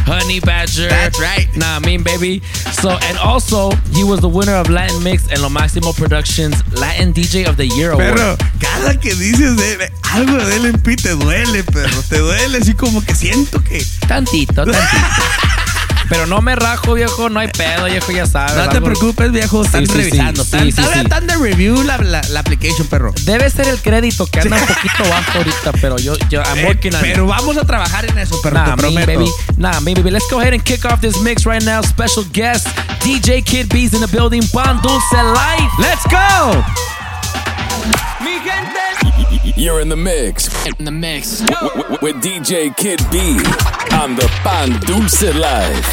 Honey 0.08 0.40
Badger. 0.40 0.88
That's 0.88 1.20
right. 1.20 1.48
Nah, 1.58 1.82
mean 1.82 2.02
baby. 2.02 2.40
So, 2.80 2.92
and 3.04 3.18
also, 3.18 3.72
he 3.92 4.06
was 4.06 4.22
the 4.22 4.30
winner 4.30 4.56
of 4.56 4.70
Latin 4.70 5.04
Mix 5.04 5.30
and 5.30 5.42
Lo 5.42 5.50
Máximo 5.50 5.92
Productions 5.96 6.56
Latin 6.80 7.12
DJ 7.12 7.46
of 7.46 7.58
the 7.58 7.68
Year 7.68 7.92
Award. 7.92 8.16
Perro, 8.16 8.38
cada 8.62 8.98
que 8.98 9.14
dices 9.16 9.58
de, 9.58 9.92
algo 10.14 10.38
de 10.38 10.60
LMP 10.60 10.96
te 10.96 11.14
duele, 11.14 11.62
perro. 11.64 12.02
Te 12.08 12.20
duele 12.20 12.58
así 12.60 12.74
como 12.74 13.02
que 13.02 13.14
siento 13.14 13.62
que. 13.62 13.86
Tantito, 14.08 14.64
tantito. 14.64 14.78
Pero 16.10 16.26
no 16.26 16.42
me 16.42 16.56
rajo, 16.56 16.94
viejo, 16.94 17.30
no 17.30 17.40
hay 17.40 17.48
pedo, 17.50 17.86
viejo, 17.86 18.12
ya 18.12 18.26
sabes. 18.26 18.56
No 18.56 18.70
te 18.70 18.78
algo- 18.78 18.86
preocupes, 18.88 19.32
viejo. 19.32 19.64
Están 19.64 19.86
Sí, 19.86 19.92
sí, 19.92 19.98
revisando. 19.98 20.44
Sí, 20.44 20.50
están, 20.58 20.68
están- 20.68 21.00
están 21.00 21.28
de 21.28 21.36
review 21.36 21.84
la, 21.84 21.98
la, 21.98 22.22
la 22.30 22.40
application, 22.40 22.88
perro. 22.88 23.14
Debe 23.24 23.50
ser 23.50 23.68
el 23.68 23.80
crédito 23.82 24.26
que 24.28 24.40
anda 24.42 24.58
un 24.58 24.66
poquito 24.66 25.04
bajo 25.10 25.38
ahorita, 25.38 25.72
pero 25.82 25.98
yo, 25.98 26.14
yo 26.30 26.42
I'm 26.44 26.58
Eh, 26.60 26.66
working 26.66 26.94
on 26.96 27.06
it. 27.06 27.12
pero 27.14 27.28
vamos 27.28 27.58
a 27.58 27.66
trabajar 27.66 28.06
en 28.06 28.18
eso, 28.18 28.40
perro. 28.42 28.56
Nah, 28.58 28.66
te 28.66 28.72
me, 28.72 28.78
prometo. 28.78 29.08
baby. 29.20 29.32
Nah, 29.58 29.80
me, 29.82 29.94
baby. 29.96 30.12
Let's 30.12 30.26
go 30.32 30.40
ahead 30.40 30.54
and 30.54 30.64
kick 30.64 30.86
off 30.86 31.02
this 31.02 31.18
mix 31.22 31.46
right 31.46 31.64
now. 31.64 31.82
Special 31.84 32.26
guest, 32.34 32.68
DJ 33.04 33.42
Kid 33.44 33.68
B's 33.74 33.94
in 33.94 34.00
the 34.02 34.08
building. 34.08 34.42
Pan 34.50 34.80
Dulce 34.82 35.14
Life. 35.14 35.72
Let's 35.80 36.04
go. 36.10 36.64
You're 39.56 39.80
in 39.80 39.90
the 39.90 39.96
mix. 39.96 40.50
In 40.66 40.84
the 40.84 40.92
mix. 40.92 41.42
With 42.02 42.18
DJ 42.18 42.76
Kid 42.76 43.00
B 43.12 43.38
on 43.96 44.16
the 44.16 44.28
Pan 44.44 44.80
Dulce 44.82 45.34
Life. 45.34 45.88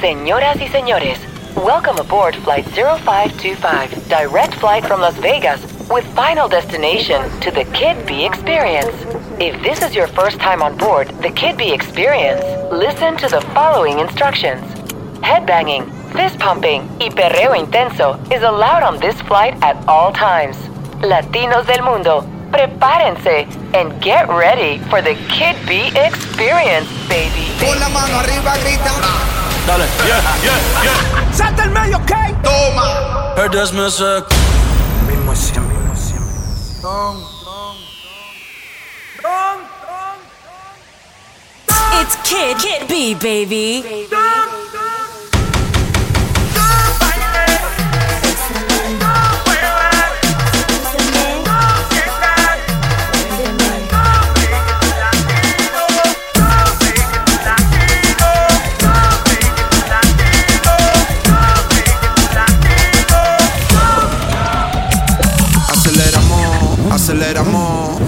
Señoras 0.00 0.56
y 0.60 0.68
señores, 0.68 1.18
welcome 1.56 1.98
aboard 1.98 2.34
Flight 2.36 2.66
0525, 2.66 4.08
direct 4.08 4.54
flight 4.54 4.86
from 4.86 5.00
Las 5.00 5.16
Vegas 5.16 5.60
with 5.90 6.04
final 6.14 6.48
destination 6.48 7.22
to 7.40 7.50
the 7.50 7.64
Kid 7.74 8.06
B 8.06 8.24
Experience. 8.24 8.94
If 9.38 9.60
this 9.62 9.82
is 9.82 9.94
your 9.94 10.06
first 10.08 10.38
time 10.38 10.62
on 10.62 10.76
board 10.76 11.08
the 11.22 11.30
Kid 11.30 11.56
B 11.56 11.72
Experience, 11.72 12.42
listen 12.72 13.16
to 13.18 13.28
the 13.28 13.40
following 13.52 13.98
instructions. 13.98 14.62
Headbanging, 15.20 15.90
fist 16.16 16.38
pumping, 16.38 16.88
y 16.98 17.10
perreo 17.10 17.54
intenso 17.54 18.18
is 18.32 18.42
allowed 18.42 18.82
on 18.82 18.98
this 18.98 19.20
flight 19.22 19.54
at 19.62 19.76
all 19.86 20.12
times. 20.12 20.56
Latinos 21.02 21.66
del 21.66 21.82
mundo, 21.82 22.24
prepárense 22.50 23.46
and 23.74 24.00
get 24.00 24.26
ready 24.28 24.78
for 24.88 25.02
the 25.02 25.14
Kid 25.28 25.54
B 25.66 25.92
Experience, 25.94 26.88
baby. 27.08 27.46
Con 27.60 27.78
la 27.78 27.88
mano 27.90 28.18
arriba, 28.18 28.56
grita. 28.64 28.92
Dale, 29.66 29.86
yeah, 30.06 30.22
yeah, 30.42 30.58
yeah. 30.82 31.32
¡Salta 31.32 31.64
el 31.64 31.70
medio, 31.70 31.98
ok! 31.98 32.32
Toma. 32.42 33.34
Heard 33.36 33.52
this 33.52 33.72
music. 33.72 34.24
Mismo 35.06 35.34
siempre, 35.34 35.76
mismo 35.76 35.96
siempre. 35.96 36.32
Don, 36.80 37.20
don, 37.44 37.76
don, 39.22 39.58
don. 39.82 40.16
It's 42.00 42.16
Kid 42.22 42.56
Kid 42.58 42.88
B, 42.88 43.14
baby. 43.14 44.06
Aceleramos, 67.16 68.00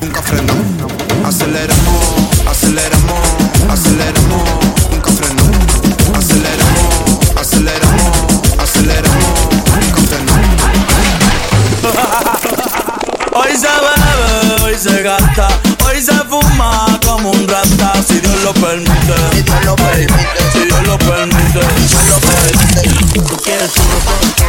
nunca 0.00 0.22
frenamos. 0.22 0.92
Aceleramos, 1.24 2.04
aceleramos, 2.48 3.20
aceleramos, 3.68 4.48
nunca 4.90 5.10
frenamos. 5.10 5.56
Aceleramos, 6.16 6.90
aceleramos, 7.40 8.12
aceleramos, 8.62 9.24
nunca 9.80 10.00
frenamos. 10.08 10.46
Hoy 13.34 13.56
se 13.56 13.66
bebe, 13.66 14.62
hoy 14.62 14.76
se 14.78 15.02
gasta, 15.02 15.48
hoy 15.86 16.00
se 16.00 16.14
fuma 16.28 17.00
como 17.04 17.30
un 17.30 17.48
rata, 17.48 17.94
si 18.06 18.20
Dios 18.20 18.42
lo 18.44 18.54
permite. 18.54 18.92
Si 19.32 19.42
Dios 19.42 19.64
lo 19.64 19.76
permite. 19.76 20.12
Si 20.52 20.58
Dios 20.66 20.86
lo 20.86 20.98
permite. 20.98 21.60
Dios 21.88 22.08
lo 22.08 22.20
permite. 22.20 23.28
Tú 23.28 23.36
quieres 23.42 23.72
duro, 23.74 24.41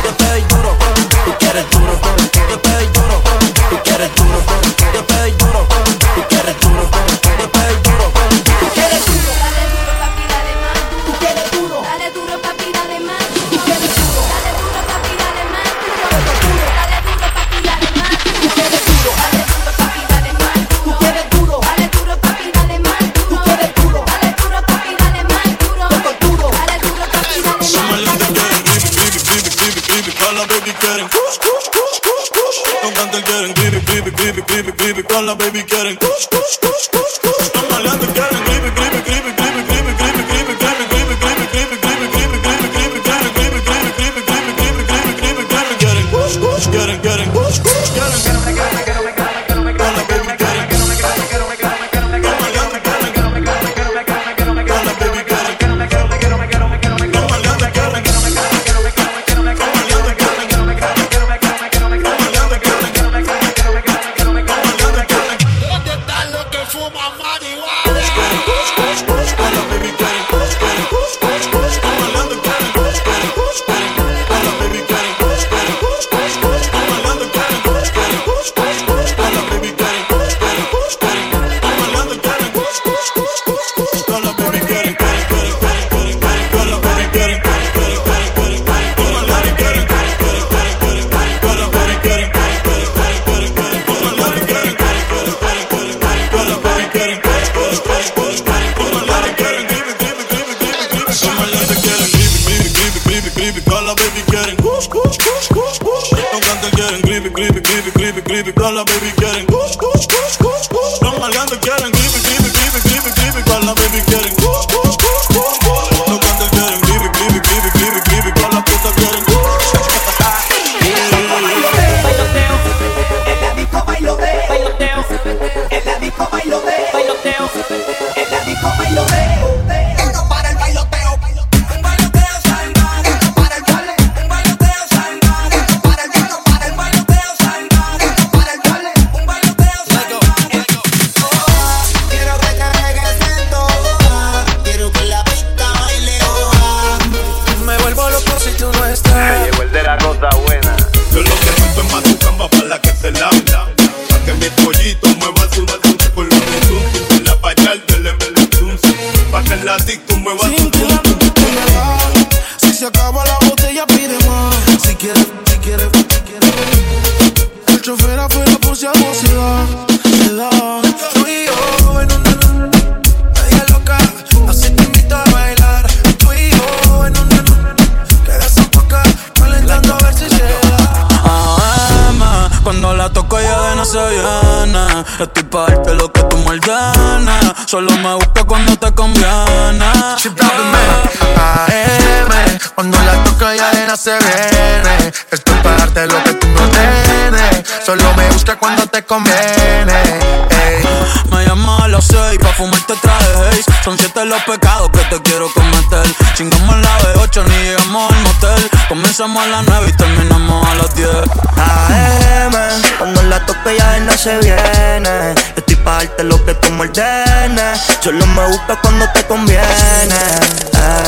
Comenzamos 209.33 209.45
a 209.45 209.47
las 209.47 209.67
nueve 209.67 209.89
y 209.89 209.97
terminamos 209.97 210.67
a 210.67 210.75
las 210.75 210.95
10 210.95 211.09
AM, 211.57 212.53
cuando 212.99 213.23
la 213.23 213.43
toque 213.47 213.77
ya 213.79 213.93
de 213.93 214.01
no 214.01 214.11
se 214.11 214.37
viene. 214.39 215.33
Estoy 215.55 215.75
pa' 215.77 215.93
darte 215.93 216.23
lo 216.23 216.45
que 216.45 216.53
tú 216.53 216.69
me 216.71 216.81
ordenes. 216.81 217.81
Solo 217.99 218.27
me 218.27 218.45
busca 218.47 218.79
cuando 218.79 219.09
te 219.11 219.25
conviene. 219.25 219.63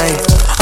Ey. 0.04 0.18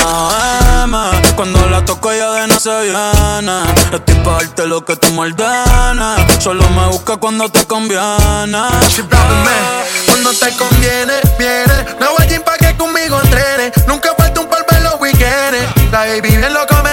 AM, 0.06 0.94
cuando 1.38 1.70
la 1.70 1.86
toco 1.86 2.12
ella 2.12 2.32
de 2.34 2.48
no 2.48 2.60
se 2.60 2.82
viene 2.82 3.64
Estoy 3.94 4.16
pa' 4.16 4.34
darte 4.34 4.68
lo 4.68 4.84
que 4.84 4.98
tú 4.98 5.10
me 5.14 5.22
ordenes 5.22 6.44
Solo 6.44 6.70
me 6.72 6.88
busca 6.88 7.16
cuando 7.16 7.48
te 7.48 7.66
conviene 7.66 8.60
Cuando 10.08 10.32
te 10.34 10.58
conviene, 10.58 11.14
viene. 11.40 11.86
No 12.02 12.08
voy 12.18 12.28
gym 12.28 12.42
pa' 12.42 12.58
que 12.58 12.76
conmigo 12.76 13.22
entrene. 13.22 13.72
Nunca 13.88 14.14
falta 14.18 14.42
un 14.42 14.48
polvo 14.48 14.66
en 14.72 14.84
los 14.84 15.00
weekends. 15.00 15.92
La 15.92 16.00
baby 16.00 16.36
bien 16.36 16.54
loco 16.54 16.76
me. 16.84 16.93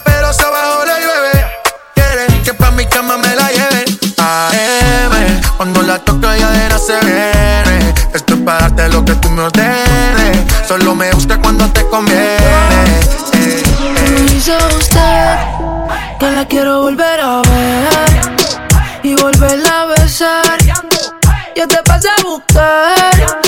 la 5.91 5.99
toca 5.99 6.37
y 6.37 6.41
se 6.79 6.97
viene. 7.05 7.93
Esto 8.13 8.35
es 8.35 8.39
para 8.41 8.69
darte 8.69 8.87
lo 8.89 9.03
que 9.03 9.13
tú 9.15 9.29
me 9.29 9.41
ordenes. 9.41 10.37
Solo 10.65 10.95
me 10.95 11.11
gusta 11.11 11.37
cuando 11.41 11.65
te 11.71 11.85
conviene. 11.89 12.29
Eh, 13.33 13.63
eh. 13.97 14.57
Usted 14.77 15.35
que 16.19 16.31
la 16.31 16.45
quiero 16.47 16.83
volver 16.83 17.19
a 17.19 17.41
ver 17.41 18.21
y 19.03 19.15
volverla 19.15 19.81
a 19.81 19.85
besar. 19.87 20.57
Yo 21.57 21.67
te 21.67 21.77
pasé 21.83 22.07
a 22.07 22.23
buscar 22.23 23.40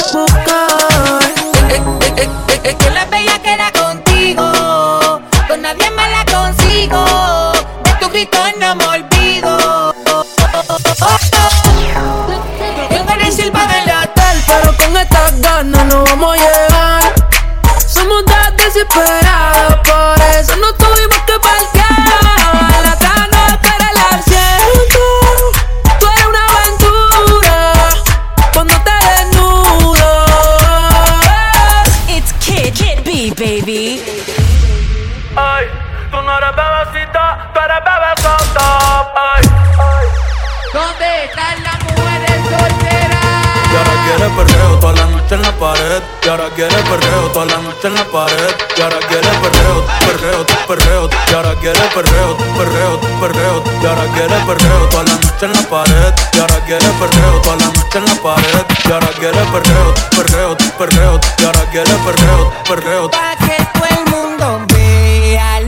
en 45.33 45.41
la 45.41 45.51
pared. 45.53 46.01
Y 46.23 46.29
ahora 46.29 46.49
quiere 46.55 46.75
perreo 46.75 47.31
toda 47.33 47.45
la 47.45 47.57
noche 47.57 47.87
en 47.87 47.95
la 47.95 48.05
pared. 48.05 48.55
Y 48.77 48.81
ahora 48.81 48.97
quiere 49.07 49.27
perreo, 49.43 49.85
perreo, 50.05 50.45
perreo. 50.67 51.09
Y 51.29 51.33
ahora 51.33 51.55
quiere 51.55 51.79
perreo, 51.95 52.37
perreo, 52.57 52.99
perreo. 53.19 53.63
Y 53.81 53.85
ahora 53.85 54.05
quiere 54.13 54.35
perreo 54.45 54.89
toda 54.89 55.03
la 55.03 55.13
noche 55.13 55.45
en 55.45 55.53
la 55.53 55.61
pared. 55.69 56.13
Y 56.33 56.39
ahora 56.39 56.59
quiere 56.65 56.85
perreo 56.99 57.41
toda 57.41 57.55
la 57.57 57.65
noche 57.65 57.97
en 57.97 58.05
la 58.05 58.15
pared. 58.21 58.65
Y 58.85 58.91
ahora 58.91 59.07
quiere 59.19 59.43
perreo, 59.53 59.93
perreo, 60.15 60.57
perreo. 60.77 61.19
Y 61.39 61.43
ahora 61.43 61.65
quiere 61.71 61.93
perreo, 62.05 62.53
perreo. 62.67 63.11
Pa' 63.11 63.35
que 63.45 63.57
todo 63.73 63.87
el 63.89 64.11
mundo 64.11 64.65
vea 64.73 65.59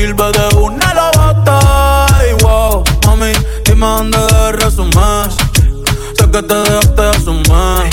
sirve 0.00 0.32
de 0.32 0.56
una 0.56 0.94
lo 0.94 1.06
bota. 1.18 2.06
Ay, 2.18 2.32
wow, 2.42 2.82
mami, 3.06 3.32
dime 3.66 3.86
dónde 3.86 4.18
de 4.18 4.52
resumes. 4.52 5.34
Sé 6.16 6.30
que 6.30 6.42
te 6.42 6.54
dejaste 6.54 7.02
asumir. 7.02 7.90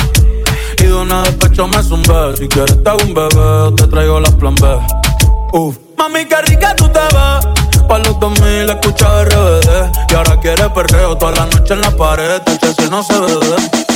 Y 0.80 0.84
de 0.84 0.94
una 0.94 1.22
despecho 1.24 1.68
me 1.68 1.84
zumbé. 1.84 2.38
Si 2.38 2.48
quieres 2.48 2.82
te 2.82 2.90
hago 2.90 3.04
un 3.04 3.14
bebé, 3.14 3.76
te 3.76 3.88
traigo 3.88 4.20
las 4.22 4.34
plan 4.36 4.56
B. 4.56 4.80
Uf. 5.52 5.76
Mami, 5.98 6.26
qué 6.26 6.42
rica 6.44 6.76
tú 6.76 6.88
te 6.88 7.00
ves. 7.00 7.46
Pa' 7.90 7.98
los 8.00 8.18
2000 8.20 8.70
escucha 8.70 9.24
RBD. 9.26 9.70
Y 10.10 10.14
ahora 10.14 10.40
quiere 10.40 10.70
perreo 10.70 11.18
toda 11.18 11.34
la 11.34 11.46
noche 11.46 11.74
en 11.74 11.82
la 11.82 11.92
pared. 11.92 12.42
Este 12.46 12.74
si 12.74 12.90
no 12.90 13.04
se 13.04 13.20
ve. 13.20 13.87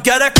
Afrenta, 0.00 0.32
tú 0.32 0.39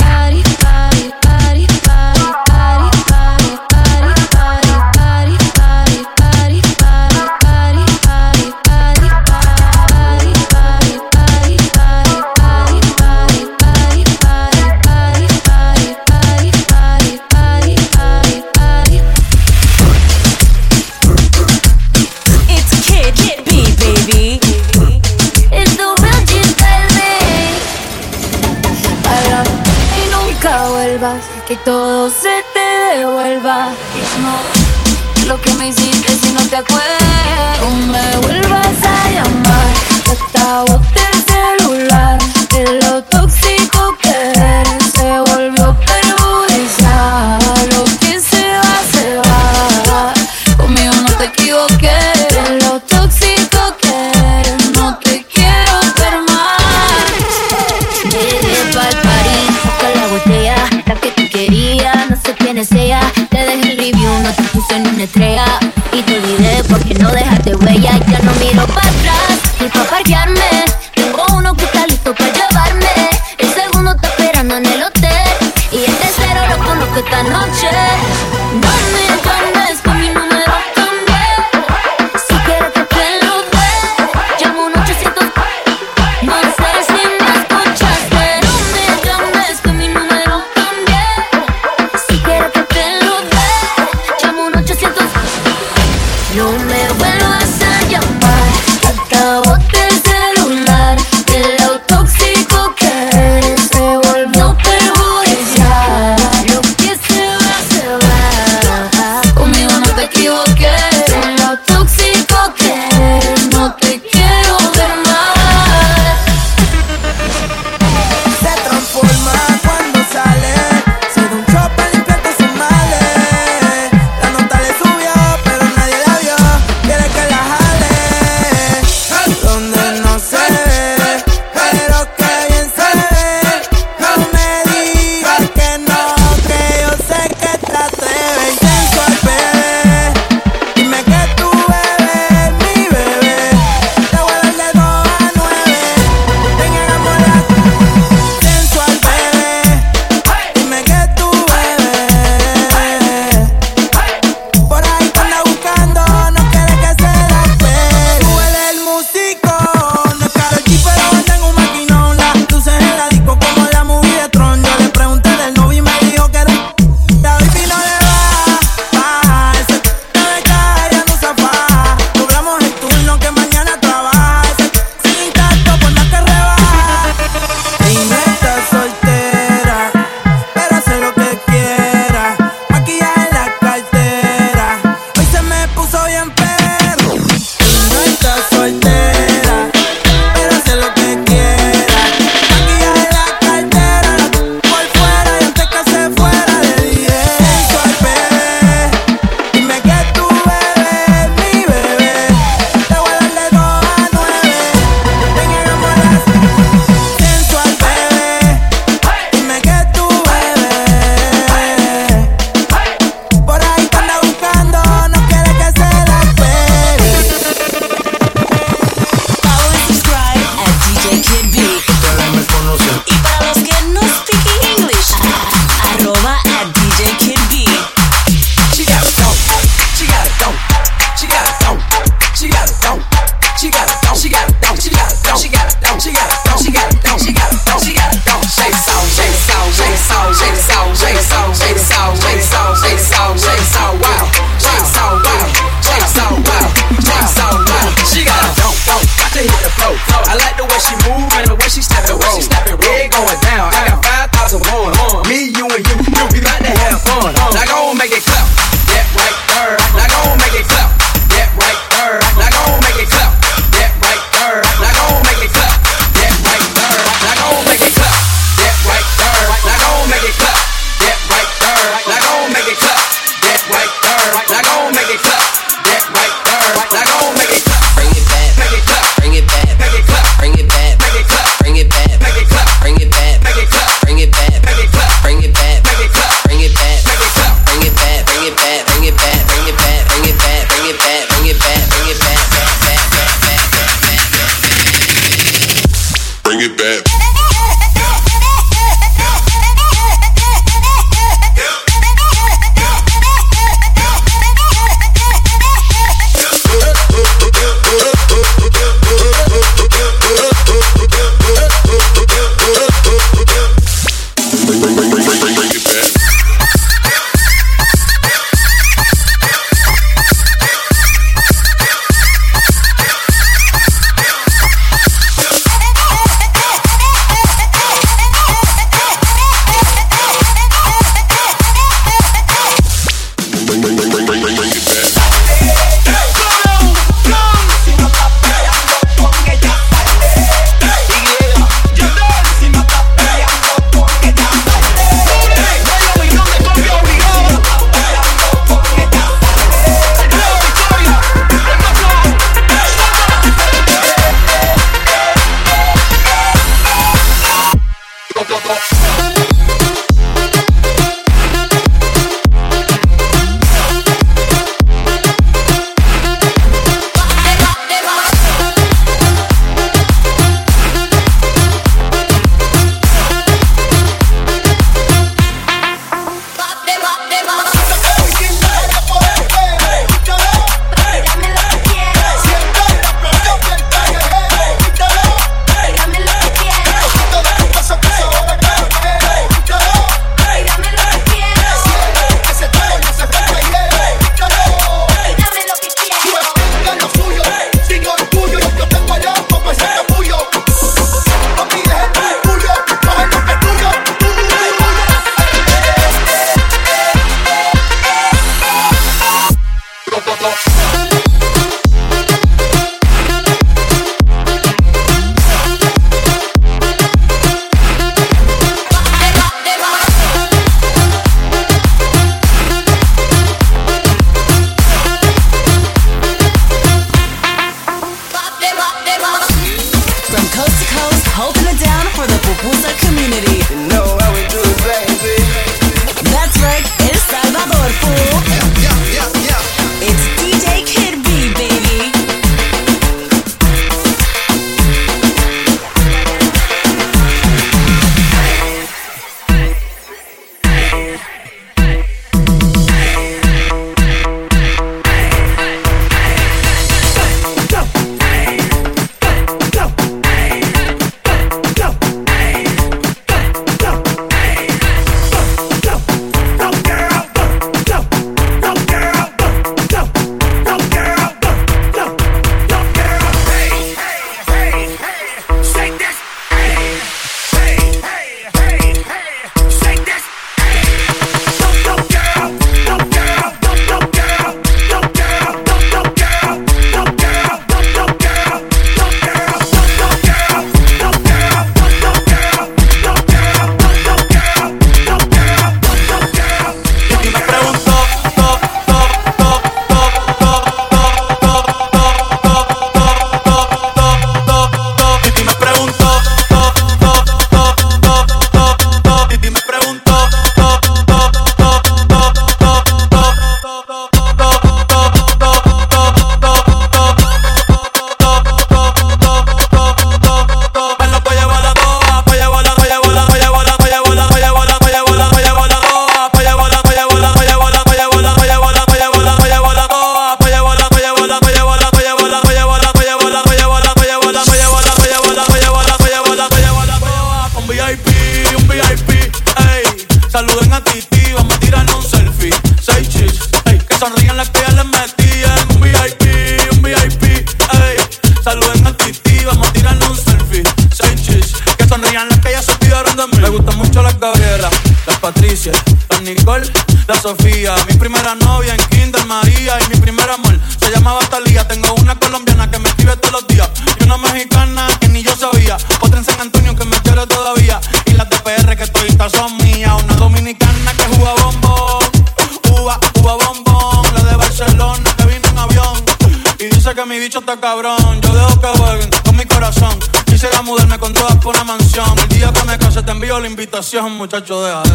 si 583.91 583.97
es 583.97 584.03
un 584.03 584.15
muchacho 584.15 584.63
de 584.63 584.90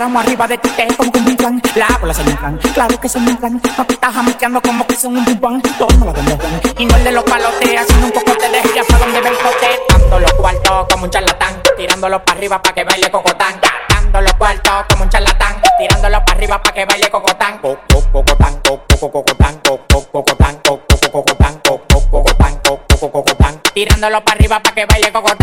Arriba 0.00 0.48
de 0.48 0.56
ti, 0.56 0.70
que 0.70 0.86
como 0.96 1.12
que 1.12 1.18
un 1.18 1.24
bimban. 1.26 1.60
La 1.74 1.98
bola 2.00 2.14
se 2.14 2.22
inflan, 2.22 2.56
claro 2.72 2.98
que 2.98 3.06
se 3.06 3.18
inflan. 3.18 3.60
No 3.76 3.84
te 3.84 3.92
estás 3.92 4.14
jameteando 4.14 4.62
como 4.62 4.86
que 4.86 4.96
son 4.96 5.14
un 5.14 5.24
bimban. 5.26 5.60
Todos 5.60 5.94
me 5.98 6.06
lo 6.06 6.12
demuestran. 6.14 6.58
Y 6.78 6.86
no 6.86 6.98
de 7.00 7.12
los 7.12 7.22
palotes, 7.24 7.78
haciendo 7.78 8.06
un 8.06 8.12
poco 8.12 8.32
de 8.32 8.74
ya 8.74 8.82
para 8.84 8.98
donde 9.04 9.20
ven 9.20 9.34
cote. 9.34 9.78
Dando 9.90 10.20
los 10.20 10.32
cuartos 10.32 10.86
como 10.90 11.04
un 11.04 11.10
charlatán, 11.10 11.62
tirándolo 11.76 12.24
para 12.24 12.38
arriba 12.38 12.62
para 12.62 12.74
que 12.74 12.84
baile 12.84 13.10
cocotán. 13.10 13.60
Dando 13.90 14.22
los 14.22 14.32
cuartos 14.34 14.84
como 14.88 15.04
un 15.04 15.10
charlatán, 15.10 15.60
tirándolo 15.78 16.24
para 16.24 16.32
arriba 16.32 16.62
para 16.62 16.74
que 16.74 16.84
baile 16.86 17.10
cocotán. 17.10 17.58
Cocotán, 17.58 18.10
cocotán, 18.10 18.60
cocotán, 18.62 19.60
cocotán, 19.60 19.60
cocotán, 20.10 20.60
cocotán, 22.10 23.10
cocotán. 23.12 23.62
Tirándolo 23.74 24.24
para 24.24 24.38
arriba 24.38 24.60
para 24.60 24.74
que 24.74 24.86
baile 24.86 25.12
cocotán. 25.12 25.39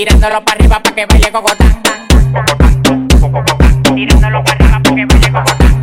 Tirándolo 0.00 0.42
para 0.42 0.56
arriba 0.56 0.82
para 0.82 0.94
que 0.94 1.04
baile 1.04 1.30
cocotán. 1.30 1.82
Tirándolo 3.94 4.42
para 4.42 4.64
arriba 4.64 4.80
para 4.82 4.94
que 4.94 5.04
baile 5.04 5.30
cocotán. 5.30 5.78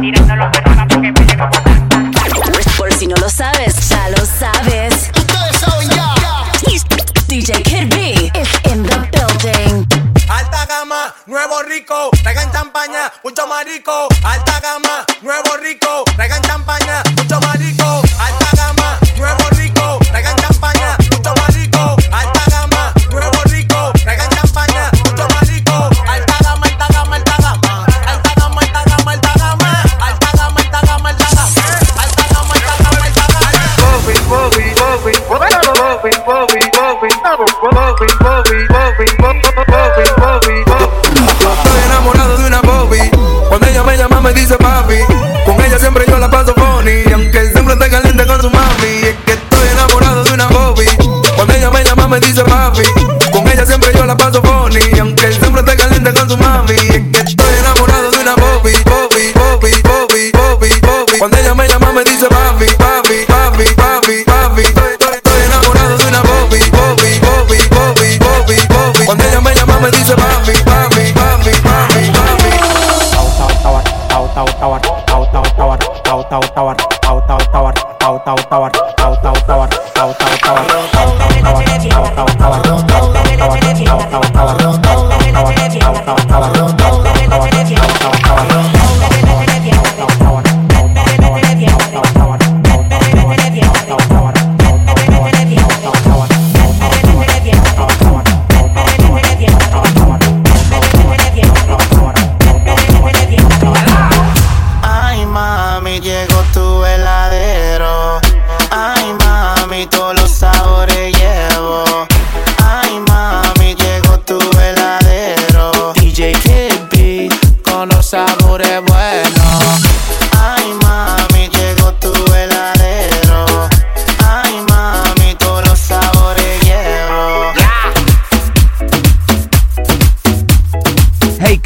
Tirándolo 0.00 0.50
para 0.52 0.70
arriba 0.70 0.86
para 0.86 1.00
que 1.00 1.10
baile 1.10 1.36
cocotán. 1.36 2.12
Por 2.78 2.92
si 2.92 3.08
no 3.08 3.16
lo 3.16 3.28
sabes, 3.28 3.88
ya 3.88 4.08
lo 4.10 4.24
sabes. 4.24 5.10
Ustedes 5.16 5.56
saben 5.58 5.90
ya. 5.90 6.14
DJ 7.26 7.64
Kirby 7.64 8.30
is 8.38 8.50
in 8.70 8.84
the 8.84 8.98
building. 9.10 9.84
Alta 10.28 10.64
gama, 10.66 11.12
nuevo 11.26 11.60
rico, 11.64 12.10
traigan 12.22 12.52
champaña, 12.52 13.12
mucho 13.24 13.48
marico. 13.48 14.06
Alta 14.22 14.60
gama. 14.60 14.85
Ella 52.16 52.44
me 52.44 52.55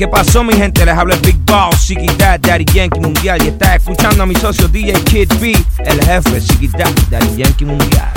¿qué 0.00 0.08
pasó 0.08 0.42
mi 0.42 0.54
gente? 0.54 0.86
Les 0.86 0.96
habla 0.96 1.14
el 1.14 1.20
Big 1.20 1.36
Boss, 1.44 1.86
Chiquitad, 1.86 2.40
Daddy 2.40 2.64
Yankee 2.72 3.00
Mundial 3.00 3.38
Y 3.44 3.48
está 3.48 3.74
escuchando 3.74 4.22
a 4.22 4.26
mi 4.26 4.34
socio 4.34 4.66
DJ 4.66 4.94
Kid 5.04 5.30
B, 5.38 5.54
el 5.84 6.02
jefe, 6.02 6.40
Chiquitad, 6.40 6.88
Daddy 7.10 7.36
Yankee 7.36 7.66
Mundial 7.66 8.10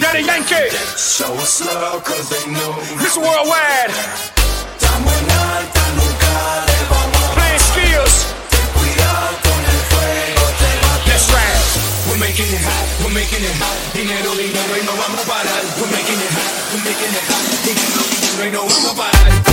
Daddy 0.00 0.24
Yankee. 0.24 0.70
Show 0.96 1.34
us 1.34 1.60
love 1.64 2.02
cause 2.04 2.28
they 2.30 2.50
know. 2.50 2.72
This 2.98 3.16
worldwide. 3.18 4.35
Making 12.36 12.52
it 12.52 12.60
hot, 12.60 12.86
we're 13.02 13.14
making 13.14 13.44
it 13.44 13.56
hot. 13.56 13.94
Dinero, 13.94 14.34
dinero 14.36 14.76
y 14.76 14.84
no 14.84 14.92
vamos 14.92 15.24
a 15.24 15.26
parar. 15.26 15.62
We're 15.80 15.88
making 15.88 16.20
it 16.20 16.32
hot, 16.36 16.52
we're 16.74 16.84
making 16.84 17.14
it 17.16 17.24
hot. 17.32 17.44
Dinero, 17.64 18.02
dinero 18.12 18.44
y 18.44 18.50
no 18.50 18.60
vamos 18.60 18.92
a 18.92 18.94
parar. 18.94 19.45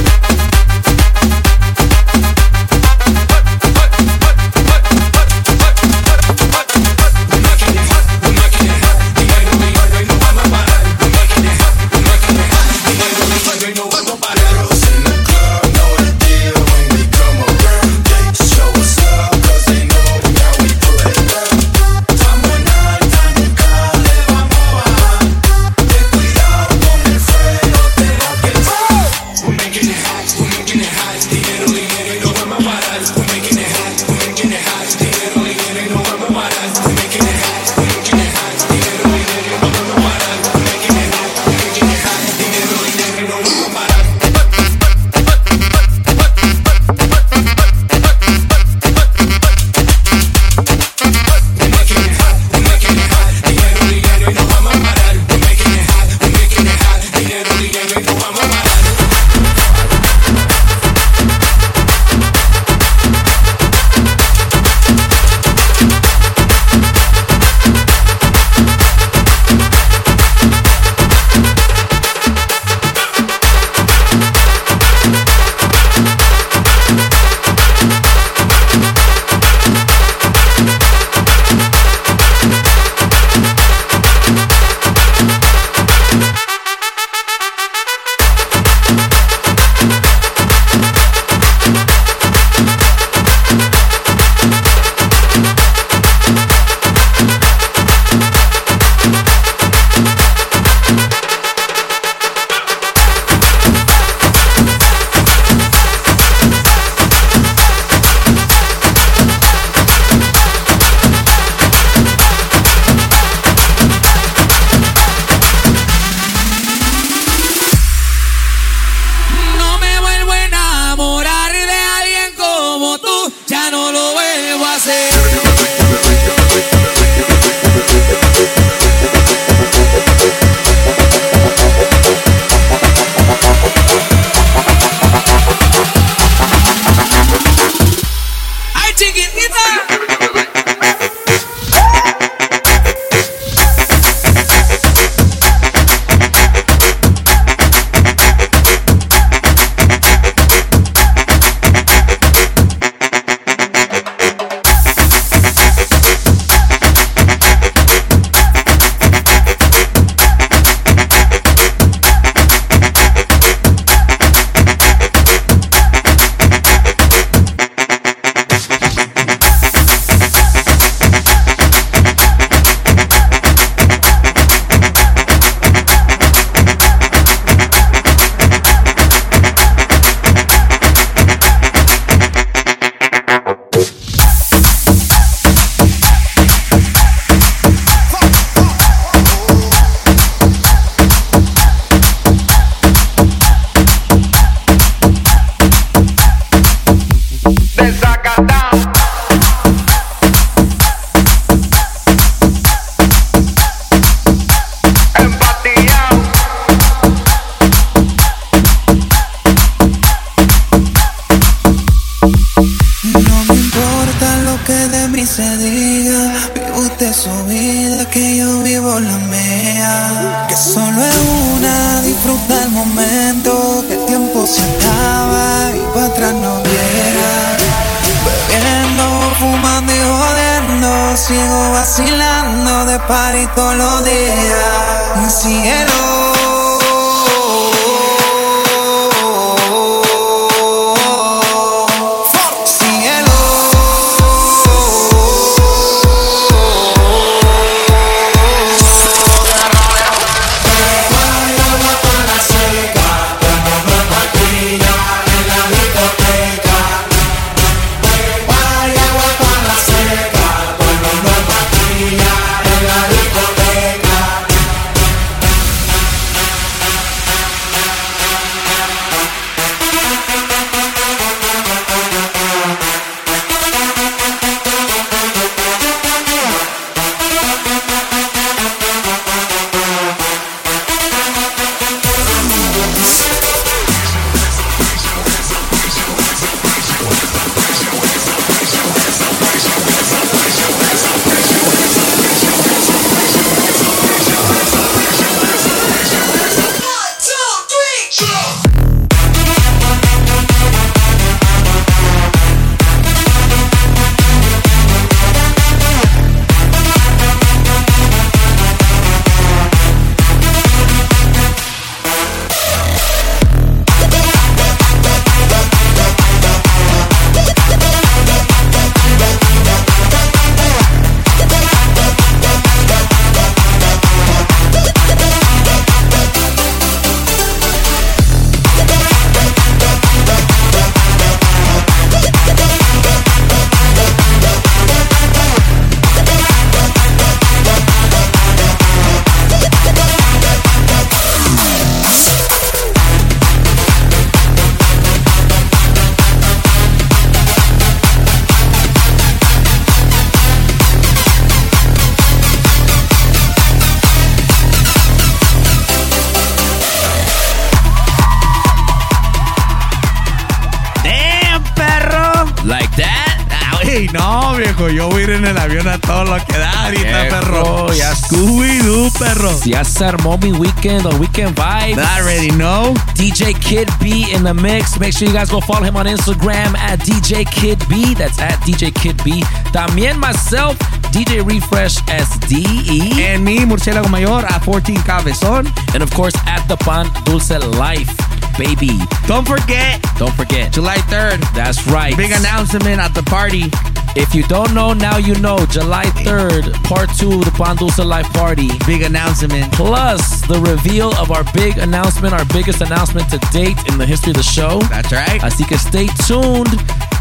Ir 365.24 365.30
en 365.32 365.46
el 365.46 365.58
avión 365.58 365.88
a 365.88 365.98
todo 366.00 366.26
lo 366.26 366.46
que 366.46 366.58
da 366.58 366.86
ahorita, 366.86 367.30
perro. 367.30 367.94
ya- 367.94 368.14
Scooby-Doo, 368.16 369.12
perro. 369.20 369.60
Ya 369.66 369.84
se 369.84 370.06
armó 370.06 370.38
mi 370.40 370.52
weekend, 370.52 371.04
the 371.10 371.16
weekend 371.18 371.56
vibes. 371.56 371.98
I 371.98 372.20
already 372.22 372.50
know. 372.52 372.94
DJ 373.16 373.54
Kid 373.60 373.90
B 374.02 374.28
in 374.34 374.44
the 374.44 374.54
mix. 374.54 375.00
Make 375.00 375.14
sure 375.14 375.28
you 375.28 375.34
guys 375.34 375.50
go 375.50 375.62
follow 375.62 375.84
him 375.84 375.96
on 375.96 376.06
Instagram 376.08 376.76
at 376.78 377.00
DJ 377.00 377.46
Kid 377.46 377.80
B. 377.88 378.14
That's 378.16 378.40
at 378.40 378.60
DJ 378.66 378.92
Kid 378.94 379.22
B. 379.24 379.44
También 379.72 380.18
myself, 380.20 380.78
DJ 381.12 381.42
Refresh 381.46 381.98
SDE. 382.08 383.24
And 383.34 383.44
me, 383.46 383.60
Murciélago 383.66 384.10
Mayor, 384.10 384.46
at 384.46 384.64
14 384.64 384.98
Cabezón. 385.04 385.72
And 385.94 386.04
of 386.04 386.12
course, 386.14 386.36
at 386.48 386.68
the 386.68 386.76
Pan 386.78 387.10
Dulce 387.24 387.52
Life, 387.78 388.12
baby. 388.58 389.00
Don't 389.28 389.48
forget, 389.48 390.02
Don't 390.18 390.34
forget. 390.36 390.72
July 390.74 390.98
3rd, 391.10 391.40
That's 391.54 391.86
right. 391.88 392.16
big 392.18 392.32
announcement 392.32 393.00
at 393.00 393.14
the 393.14 393.24
party. 393.24 393.72
If 394.16 394.36
you 394.36 394.44
don't 394.44 394.74
know, 394.74 394.94
now 394.94 395.18
you 395.18 395.36
know. 395.36 395.58
July 395.66 396.06
3rd, 396.22 396.84
part 396.84 397.10
two 397.18 397.32
of 397.40 397.46
the 397.46 397.52
Pan 397.52 397.76
Dulce 397.78 397.98
Life 398.00 398.32
Party. 398.34 398.70
Big 398.86 399.02
announcement. 399.02 399.72
Plus, 399.74 400.42
the 400.48 400.60
reveal 400.60 401.14
of 401.16 401.32
our 401.32 401.44
big 401.54 401.78
announcement, 401.80 402.34
our 402.34 402.46
biggest 402.46 402.82
announcement 402.82 403.30
to 403.32 403.40
date 403.52 403.78
in 403.90 403.98
the 403.98 404.06
history 404.06 404.32
of 404.32 404.38
the 404.38 404.44
show. 404.44 404.80
That's 404.90 405.12
right. 405.12 405.42
Que 405.42 405.78
stay 405.78 406.08
tuned 406.28 406.70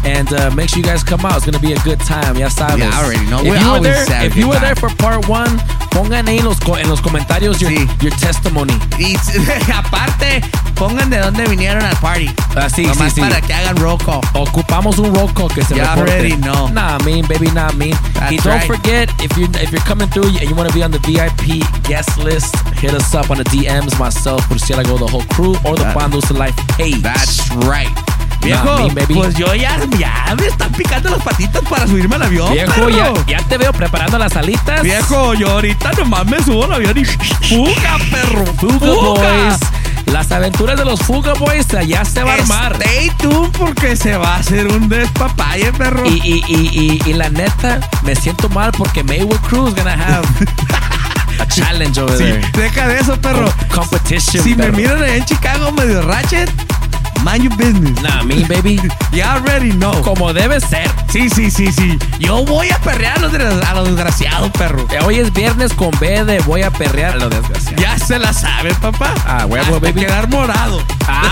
and 0.05 0.31
uh, 0.33 0.51
make 0.51 0.69
sure 0.69 0.79
you 0.79 0.83
guys 0.83 1.03
come 1.03 1.21
out. 1.25 1.37
It's 1.37 1.45
going 1.45 1.55
to 1.55 1.61
be 1.65 1.73
a 1.73 1.79
good 1.79 1.99
time. 1.99 2.35
Sabes. 2.35 2.77
Yeah, 2.77 2.91
I 2.93 3.03
already 3.03 3.25
know. 3.29 3.39
If 3.39 3.49
We 3.49 3.57
you 3.57 3.71
were 3.71 3.79
there, 3.81 4.25
if 4.25 4.35
you 4.35 4.47
were 4.49 4.59
there 4.59 4.75
for 4.75 4.89
part 4.89 5.27
one, 5.27 5.49
pongan 5.93 6.27
ahí 6.27 6.39
en 6.39 6.45
los, 6.45 6.57
en 6.79 6.89
los 6.89 7.01
comentarios 7.01 7.59
your, 7.59 7.71
Sí. 7.71 7.87
your 8.01 8.13
testimony. 8.17 8.73
Y 8.97 9.15
aparte, 9.73 10.41
pongan 10.75 11.09
de 11.09 11.19
dónde 11.19 11.45
vinieron 11.47 11.83
al 11.83 11.95
party. 11.97 12.29
Así, 12.55 12.83
sí, 12.83 12.87
Nomás 12.87 13.13
sí. 13.13 13.21
para 13.21 13.41
que 13.41 13.53
hagan 13.53 13.75
roll 13.77 13.97
call. 13.99 14.21
Ocupamos 14.33 14.97
un 14.99 15.13
roll 15.15 15.31
call 15.33 15.49
que 15.53 15.63
se 15.63 15.75
You 15.75 15.81
reporte. 15.81 16.11
already 16.11 16.35
know. 16.37 16.67
Nah, 16.69 16.97
mean, 16.99 17.25
baby, 17.27 17.49
not 17.51 17.75
mean. 17.75 17.95
That's 18.13 18.31
and 18.31 18.43
don't 18.43 18.53
right. 18.59 18.67
forget, 18.67 19.09
if 19.21 19.35
you're 19.37 19.49
if 19.61 19.71
you're 19.71 19.83
coming 19.85 20.09
through 20.09 20.27
and 20.27 20.49
you 20.49 20.55
want 20.55 20.69
to 20.69 20.75
be 20.75 20.83
on 20.83 20.91
the 20.91 20.99
VIP 20.99 21.63
guest 21.87 22.17
list, 22.17 22.55
hit 22.79 22.93
us 22.93 23.13
up 23.15 23.29
on 23.29 23.37
the 23.37 23.43
DMs, 23.45 23.97
myself, 23.99 24.41
Murciélago, 24.49 24.97
the 24.99 25.07
whole 25.07 25.23
crew, 25.33 25.55
or 25.65 25.75
the 25.75 25.83
That- 25.83 26.11
Dulce 26.11 26.31
Life 26.31 26.55
page. 26.77 27.01
That's 27.01 27.49
right. 27.67 27.89
Viejo, 28.43 28.87
pues 29.13 29.35
yo 29.35 29.53
ya, 29.55 29.77
ya 29.97 30.35
me 30.37 30.47
están 30.47 30.71
picando 30.73 31.09
las 31.09 31.21
patitas 31.23 31.61
para 31.69 31.87
subirme 31.87 32.15
al 32.15 32.23
avión. 32.23 32.51
Viejo, 32.51 32.89
ya, 32.89 33.13
ya 33.27 33.37
te 33.47 33.57
veo 33.57 33.71
preparando 33.71 34.17
las 34.19 34.35
alitas. 34.35 34.81
Viejo, 34.81 35.33
yo 35.33 35.49
ahorita 35.51 35.91
nomás 35.93 36.25
me 36.25 36.41
subo 36.43 36.65
al 36.65 36.73
avión 36.73 36.97
y 36.97 37.05
fuga, 37.05 37.97
perro. 38.11 38.45
Fuga 38.59 38.87
Boys. 38.87 39.59
Las 40.11 40.31
aventuras 40.31 40.77
de 40.77 40.85
los 40.85 40.99
Fuga 40.99 41.33
Boys 41.33 41.65
ya 41.87 42.03
se 42.05 42.21
va 42.23 42.33
a 42.33 42.35
armar. 42.35 42.73
Stay 42.81 43.09
tuned 43.17 43.49
porque 43.57 43.95
se 43.95 44.15
va 44.17 44.35
a 44.35 44.37
hacer 44.39 44.67
un 44.67 44.89
despapalle, 44.89 45.71
perro. 45.73 46.05
Y, 46.05 46.21
y, 46.23 46.43
y, 46.47 46.99
y, 47.05 47.09
y 47.09 47.13
la 47.13 47.29
neta, 47.29 47.79
me 48.03 48.15
siento 48.15 48.49
mal 48.49 48.71
porque 48.77 49.03
Maywood 49.03 49.39
Cruz 49.39 49.73
gonna 49.73 49.93
have 49.93 50.27
a 51.39 51.47
challenge 51.47 51.99
over 51.99 52.17
Sí, 52.17 52.25
there. 52.25 52.47
deja 52.53 52.87
de 52.87 52.99
eso, 52.99 53.19
perro. 53.19 53.51
Com- 53.73 53.87
competition. 53.87 54.43
Si 54.43 54.53
me 54.55 54.69
miran 54.71 55.01
allá 55.01 55.15
en 55.15 55.25
Chicago 55.25 55.71
medio 55.71 56.01
ratchet, 56.03 56.49
mind 57.23 57.43
your 57.43 57.55
business. 57.57 58.01
Nah, 58.01 58.23
me, 58.23 58.43
baby. 58.45 58.79
You 59.13 59.21
already 59.23 59.71
know. 59.71 60.01
Como 60.01 60.33
debe 60.33 60.59
ser. 60.59 60.89
Sí, 61.09 61.29
sí, 61.29 61.51
sí, 61.51 61.71
sí. 61.71 61.99
Yo 62.19 62.43
voy 62.45 62.69
a 62.71 62.79
perrear 62.79 63.17
a 63.17 63.21
los, 63.21 63.33
a 63.63 63.73
los 63.75 63.87
desgraciados, 63.87 64.49
perro. 64.51 64.87
Eh, 64.89 64.99
Hoy 65.05 65.19
es 65.19 65.31
viernes 65.31 65.71
con 65.73 65.91
B 65.99 66.25
de 66.25 66.39
voy 66.39 66.63
a 66.63 66.71
perrear 66.71 67.13
a 67.13 67.17
lo 67.17 67.29
desgraciado. 67.29 67.77
Ya 67.81 67.97
se 67.99 68.17
la 68.17 68.33
sabe, 68.33 68.73
papá. 68.75 69.13
Ah, 69.27 69.45
huevo, 69.45 69.79
baby. 69.79 70.01
quedar 70.01 70.27
morado. 70.29 70.83
Ah, 71.07 71.29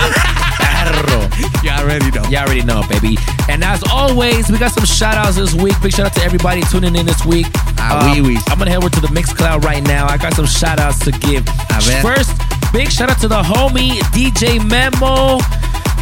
perro. 0.58 1.28
You 1.62 1.70
already 1.70 2.10
know. 2.10 2.22
You 2.28 2.38
already 2.38 2.62
know, 2.62 2.82
baby. 2.88 3.18
And 3.48 3.64
as 3.64 3.82
always, 3.90 4.48
we 4.50 4.58
got 4.58 4.72
some 4.72 4.84
shout 4.84 5.14
outs 5.16 5.36
this 5.36 5.54
week. 5.54 5.74
Big 5.82 5.92
shout 5.92 6.06
out 6.06 6.12
to 6.14 6.22
everybody 6.24 6.62
tuning 6.70 6.94
in 6.96 7.06
this 7.06 7.24
week. 7.24 7.46
Ah, 7.78 8.12
oui, 8.12 8.20
oui. 8.20 8.38
I'm 8.48 8.58
going 8.58 8.66
to 8.66 8.70
head 8.72 8.78
over 8.78 8.90
to 8.90 9.00
the 9.00 9.08
Mixcloud 9.08 9.64
right 9.64 9.82
now. 9.82 10.06
I 10.08 10.16
got 10.18 10.34
some 10.34 10.46
shout 10.46 10.78
outs 10.78 10.98
to 11.00 11.10
give. 11.12 11.46
A 11.70 11.80
ver. 11.80 12.00
First, 12.02 12.32
big 12.72 12.90
shout 12.90 13.10
out 13.10 13.18
to 13.20 13.28
the 13.28 13.42
homie 13.42 13.98
DJ 14.12 14.58
Memo. 14.68 15.38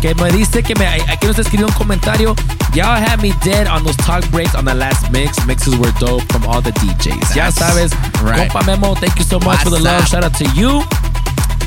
Que 0.01 0.15
me 0.15 0.31
dice 0.31 0.63
que 0.63 0.75
me, 0.77 0.87
aquí 0.87 1.27
nos 1.27 1.39
escribió 1.39 1.67
un 1.67 1.73
comentario. 1.75 2.35
Y'all 2.73 2.97
had 2.97 3.21
me 3.21 3.33
dead 3.45 3.67
on 3.67 3.85
those 3.85 3.97
talk 3.99 4.27
breaks 4.31 4.55
on 4.55 4.65
the 4.65 4.75
last 4.75 5.11
mix. 5.11 5.45
Mixes 5.47 5.77
were 5.77 5.93
dope 5.99 6.23
from 6.33 6.47
all 6.47 6.63
the 6.63 6.73
DJs. 6.73 7.35
ya 7.35 7.51
sabes. 7.51 7.93
right. 8.23 8.51
Compa 8.51 8.65
Memo, 8.67 8.95
thank 8.95 9.19
you 9.19 9.25
so 9.25 9.39
much 9.41 9.63
for 9.63 9.71
the 9.71 9.79
love. 9.79 10.07
Shout 10.09 10.25
out 10.25 10.35
to 10.39 10.45
you. 10.55 10.83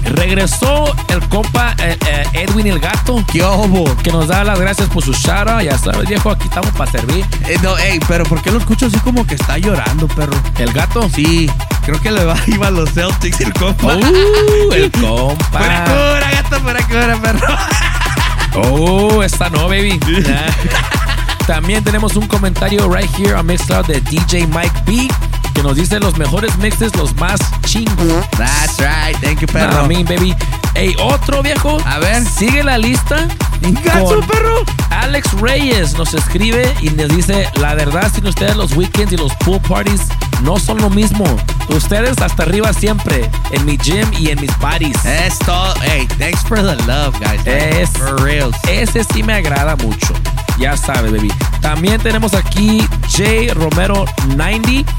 Regresó 0.06 0.94
el 1.10 1.22
compa 1.30 1.76
eh, 1.78 1.98
eh, 2.08 2.24
Edwin 2.34 2.68
el 2.68 2.80
Gato. 2.80 3.24
¿Qué 3.32 3.44
obo? 3.44 3.86
Que 4.04 4.12
nos 4.12 4.28
da 4.28 4.44
las 4.44 4.60
gracias 4.60 4.90
por 4.90 5.04
su 5.04 5.14
shout 5.14 5.48
out. 5.48 5.62
Ya 5.62 5.78
sabes, 5.78 6.08
viejo, 6.08 6.32
aquí 6.32 6.48
estamos 6.48 6.72
para 6.72 6.92
servir. 6.92 7.26
Eh, 7.48 7.58
no, 7.62 7.78
ey, 7.78 8.00
pero 8.08 8.26
¿por 8.26 8.42
qué 8.42 8.52
lo 8.52 8.58
escucho 8.58 8.88
así 8.88 8.98
como 9.00 9.26
que 9.26 9.36
está 9.36 9.58
llorando, 9.58 10.08
perro? 10.08 10.36
¿El 10.58 10.74
gato? 10.74 11.08
Sí, 11.14 11.50
creo 11.86 12.02
que 12.02 12.12
le 12.12 12.26
va 12.26 12.36
iba 12.48 12.68
a 12.68 12.72
los 12.72 12.92
Celtics 12.94 13.40
el 13.42 13.54
compa. 13.54 13.96
Uh, 13.96 14.72
el 14.74 14.92
compa. 15.00 15.60
Fuera 15.60 15.84
cura, 15.86 16.32
gato, 16.32 16.60
fuera 16.60 16.88
cura, 16.88 17.20
perro. 17.22 17.48
Oh, 18.56 19.24
esta 19.24 19.50
no, 19.50 19.68
baby. 19.68 20.00
Nah. 20.28 20.52
También 21.48 21.84
tenemos 21.84 22.16
un 22.16 22.28
comentario 22.28 22.88
right 22.88 23.10
here 23.18 23.34
on 23.34 23.48
Mixcloud 23.48 23.86
de 23.88 24.00
DJ 24.02 24.48
Mike 24.48 24.84
B. 24.86 25.08
que 25.54 25.64
nos 25.64 25.76
dice 25.76 26.00
los 26.00 26.18
mejores 26.18 26.58
mixes, 26.58 26.96
los 26.96 27.16
más 27.18 27.40
chingos. 27.66 28.30
That's 28.38 28.78
right. 28.80 29.18
Thank 29.22 29.42
you, 29.42 29.48
perro. 29.48 29.86
I 29.86 29.88
mean, 29.88 30.06
baby. 30.06 30.36
Ey, 30.76 30.96
otro 31.00 31.42
viejo. 31.44 31.78
A 31.86 32.00
ver. 32.00 32.24
Sigue 32.26 32.64
la 32.64 32.78
lista. 32.78 33.28
Con 33.62 34.26
perro. 34.28 34.64
Alex 34.90 35.32
Reyes 35.40 35.98
nos 35.98 36.14
escribe 36.14 36.74
y 36.82 36.90
nos 36.90 37.10
dice: 37.10 37.48
La 37.56 37.76
verdad, 37.76 38.12
sin 38.14 38.26
ustedes, 38.28 38.56
los 38.56 38.76
weekends 38.76 39.14
y 39.14 39.18
los 39.18 39.34
pool 39.36 39.62
parties 39.62 40.02
no 40.42 40.60
son 40.60 40.80
lo 40.80 40.90
mismo. 40.90 41.24
Ustedes 41.70 42.20
hasta 42.22 42.44
arriba 42.44 42.74
siempre. 42.74 43.30
En 43.52 43.66
mi 43.66 43.78
gym 43.78 44.12
y 44.18 44.30
en 44.30 44.42
mis 44.42 44.52
parties. 44.54 44.98
Es 45.06 45.40
todo. 45.40 45.74
Hey, 45.82 46.08
thanks 46.18 46.42
for 46.44 46.58
the 46.58 46.76
love, 46.86 47.18
guys. 47.20 47.46
Es, 47.46 47.90
for 47.92 48.22
real. 48.22 48.52
Ese 48.68 49.04
sí 49.04 49.24
me 49.24 49.34
agrada 49.34 49.76
mucho. 49.78 50.14
Ya 50.60 50.76
sabes, 50.78 51.12
baby. 51.12 51.32
También 51.62 52.00
tenemos 52.02 52.34
aquí 52.34 52.86
Jay 53.10 53.50
Romero 53.50 54.06
90. 54.36 54.92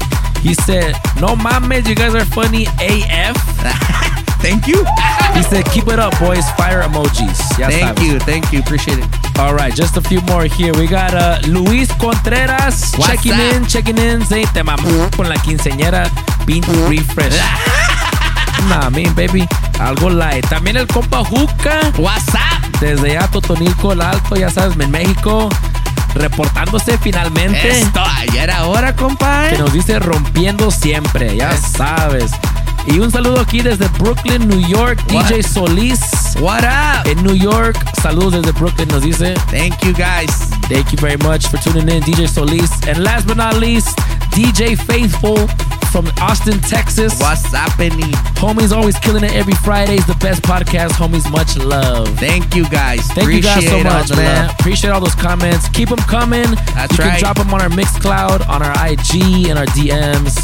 He 0.45 0.53
said, 0.53 0.93
No 1.19 1.35
mames, 1.35 1.87
you 1.89 1.95
guys 1.95 2.13
are 2.13 2.23
funny 2.23 2.67
AF. 2.79 3.35
Thank 4.45 4.67
you. 4.67 4.85
He 5.33 5.41
said, 5.41 5.65
Keep 5.73 5.87
it 5.87 5.97
up, 5.97 6.13
boys. 6.19 6.47
Fire 6.51 6.83
emojis. 6.83 7.39
Ya 7.57 7.67
Thank 7.67 7.97
sabes. 7.97 8.05
you, 8.05 8.19
thank 8.19 8.53
you. 8.53 8.59
Appreciate 8.59 8.99
it. 8.99 9.39
All 9.39 9.55
right, 9.55 9.73
just 9.73 9.97
a 9.97 10.01
few 10.01 10.21
more 10.29 10.43
here. 10.45 10.71
We 10.75 10.85
got 10.85 11.15
uh, 11.15 11.39
Luis 11.47 11.91
Contreras 11.97 12.93
What's 12.93 13.07
checking 13.07 13.33
up? 13.33 13.53
in, 13.55 13.65
checking 13.65 13.97
in. 13.97 14.23
Say, 14.23 14.45
te 14.53 14.61
mamó 14.61 15.09
con 15.17 15.27
la 15.27 15.35
quinceñera 15.37 16.11
Pin 16.45 16.61
Refresh. 16.87 17.33
nah, 18.69 18.91
mean, 18.91 19.15
baby. 19.15 19.47
Algo 19.79 20.11
light. 20.11 20.45
También 20.47 20.77
el 20.77 20.85
compa 20.85 21.23
Juca. 21.25 21.91
What's 21.97 22.29
up? 22.35 22.79
Desde 22.79 23.13
ya 23.13 23.27
Totonilco, 23.29 23.93
el 23.93 24.01
Alto, 24.01 24.35
ya 24.35 24.51
sabes, 24.51 24.77
en 24.79 24.91
México. 24.91 25.49
Reportándose 26.15 26.97
finalmente. 26.97 27.79
Esto, 27.79 28.01
ayer 28.17 28.49
ahora, 28.49 28.95
compa. 28.95 29.49
Que 29.49 29.57
nos 29.57 29.73
dice 29.73 29.99
rompiendo 29.99 30.71
siempre, 30.71 31.35
ya 31.35 31.55
sabes. 31.55 32.31
Y 32.87 32.99
un 32.99 33.11
saludo 33.11 33.41
aquí 33.41 33.61
desde 33.61 33.87
Brooklyn, 33.99 34.47
New 34.47 34.65
York, 34.67 34.99
What? 35.11 35.25
DJ 35.25 35.43
Solís. 35.43 35.99
What 36.39 36.63
up? 36.63 37.07
En 37.07 37.23
New 37.23 37.35
York, 37.35 37.77
saludos 38.01 38.33
desde 38.33 38.51
Brooklyn, 38.51 38.87
nos 38.89 39.01
dice. 39.01 39.33
Thank 39.49 39.79
you, 39.83 39.93
guys. 39.93 40.31
Thank 40.69 40.91
you 40.91 40.97
very 40.99 41.17
much 41.17 41.47
for 41.47 41.59
tuning 41.59 41.89
in, 41.89 42.01
DJ 42.03 42.27
Solis. 42.27 42.69
And 42.87 43.03
last 43.03 43.27
but 43.27 43.37
not 43.37 43.55
least, 43.55 43.97
DJ 44.31 44.75
Faithful 44.77 45.47
from 45.95 46.11
Austin, 46.19 46.59
Texas. 46.59 47.17
What's 47.21 47.45
happening? 47.45 48.11
Homies 48.35 48.75
always 48.75 48.99
killing 48.99 49.23
it 49.23 49.31
every 49.31 49.53
Friday. 49.53 49.95
is 49.95 50.05
the 50.05 50.15
best 50.15 50.41
podcast. 50.41 50.91
Homies, 50.99 51.23
much 51.31 51.55
love. 51.55 52.09
Thank 52.19 52.53
you, 52.53 52.67
guys. 52.67 53.07
Thank 53.15 53.31
you 53.31 53.41
guys 53.41 53.65
so 53.65 53.81
much, 53.81 54.09
man. 54.11 54.47
love. 54.47 54.59
Appreciate 54.59 54.89
all 54.89 54.99
those 54.99 55.15
comments. 55.15 55.69
Keep 55.69 55.87
them 55.87 55.99
coming. 55.99 56.51
That's 56.75 56.91
you 56.97 57.03
can 57.05 57.17
drop 57.21 57.37
them 57.37 57.53
on 57.53 57.61
our 57.61 57.69
Mixcloud, 57.69 58.45
on 58.49 58.61
our 58.61 58.75
IG, 58.85 59.47
and 59.47 59.57
our 59.57 59.67
DMs. 59.67 60.35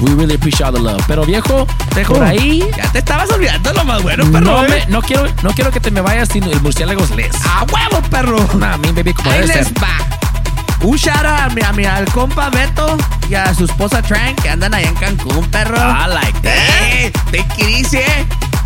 We 0.00 0.14
really 0.14 0.36
appreciate 0.36 0.64
all 0.64 0.72
the 0.72 0.80
love. 0.80 1.02
Pero 1.06 1.24
viejo, 1.26 1.66
por 2.08 2.22
ahí. 2.22 2.64
Ya 2.74 2.90
te 2.90 3.00
estabas 3.00 3.28
olvidando 3.30 3.74
lo 3.74 3.84
más 3.84 4.02
bueno, 4.02 4.24
perro. 4.32 4.46
No, 4.46 4.64
eh. 4.64 4.68
me- 4.68 4.86
no 4.86 5.02
quiero, 5.02 5.26
no 5.42 5.50
quiero 5.50 5.70
que 5.72 5.80
te 5.80 5.90
me 5.90 6.00
vayas 6.00 6.30
sin 6.30 6.44
el 6.44 6.60
murciélago 6.62 7.04
les. 7.14 7.36
A 7.44 7.66
huevo, 7.70 8.00
perro. 8.08 8.38
Nah, 8.54 8.78
mi 8.78 8.92
baby, 8.92 9.12
como 9.12 9.30
Ahí 9.30 9.46
les 9.46 9.70
va. 9.74 10.15
Un 10.86 10.96
shout 10.96 11.24
out 11.26 11.50
a 11.50 11.54
mi, 11.54 11.60
a 11.62 11.72
mi- 11.72 11.84
al 11.84 12.04
compa 12.12 12.48
Beto 12.48 12.96
y 13.28 13.34
a 13.34 13.52
su 13.52 13.64
esposa 13.64 14.00
Trank 14.02 14.40
que 14.40 14.48
andan 14.48 14.72
allá 14.72 14.88
en 14.88 14.94
Cancún, 14.94 15.44
perro. 15.50 15.76
I 15.76 16.06
like 16.08 16.40
that. 16.42 16.54
Hey, 16.80 17.10
take 17.32 17.44
it 17.58 17.68
easy. 17.68 17.98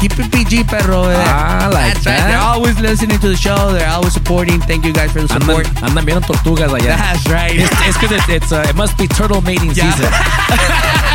Keep 0.01 0.18
it 0.18 0.30
PG, 0.30 0.64
perro. 0.66 1.10
eh. 1.10 1.16
I 1.16 1.68
like 1.68 1.94
That's 1.94 2.06
right. 2.06 2.16
that. 2.18 2.26
They're 2.28 2.38
always 2.38 2.78
listening 2.80 3.18
to 3.20 3.28
the 3.28 3.36
show. 3.36 3.72
They're 3.72 3.88
always 3.88 4.12
supporting. 4.12 4.60
Thank 4.60 4.84
you 4.84 4.92
guys 4.92 5.12
for 5.12 5.22
the 5.22 5.28
support. 5.28 5.66
Andan, 5.66 5.88
andan 5.90 6.05
viendo 6.06 6.20
tortugas 6.26 6.70
allá. 6.72 6.97
That's 6.97 7.26
right. 7.28 7.52
It's, 7.59 7.70
it's 7.88 8.12
it's, 8.12 8.28
it's, 8.28 8.52
uh, 8.52 8.66
it 8.68 8.76
must 8.76 8.97
be 8.98 9.06
turtle 9.09 9.40
mating 9.42 9.72
Yeah. 9.74 9.90
season. 9.92 10.12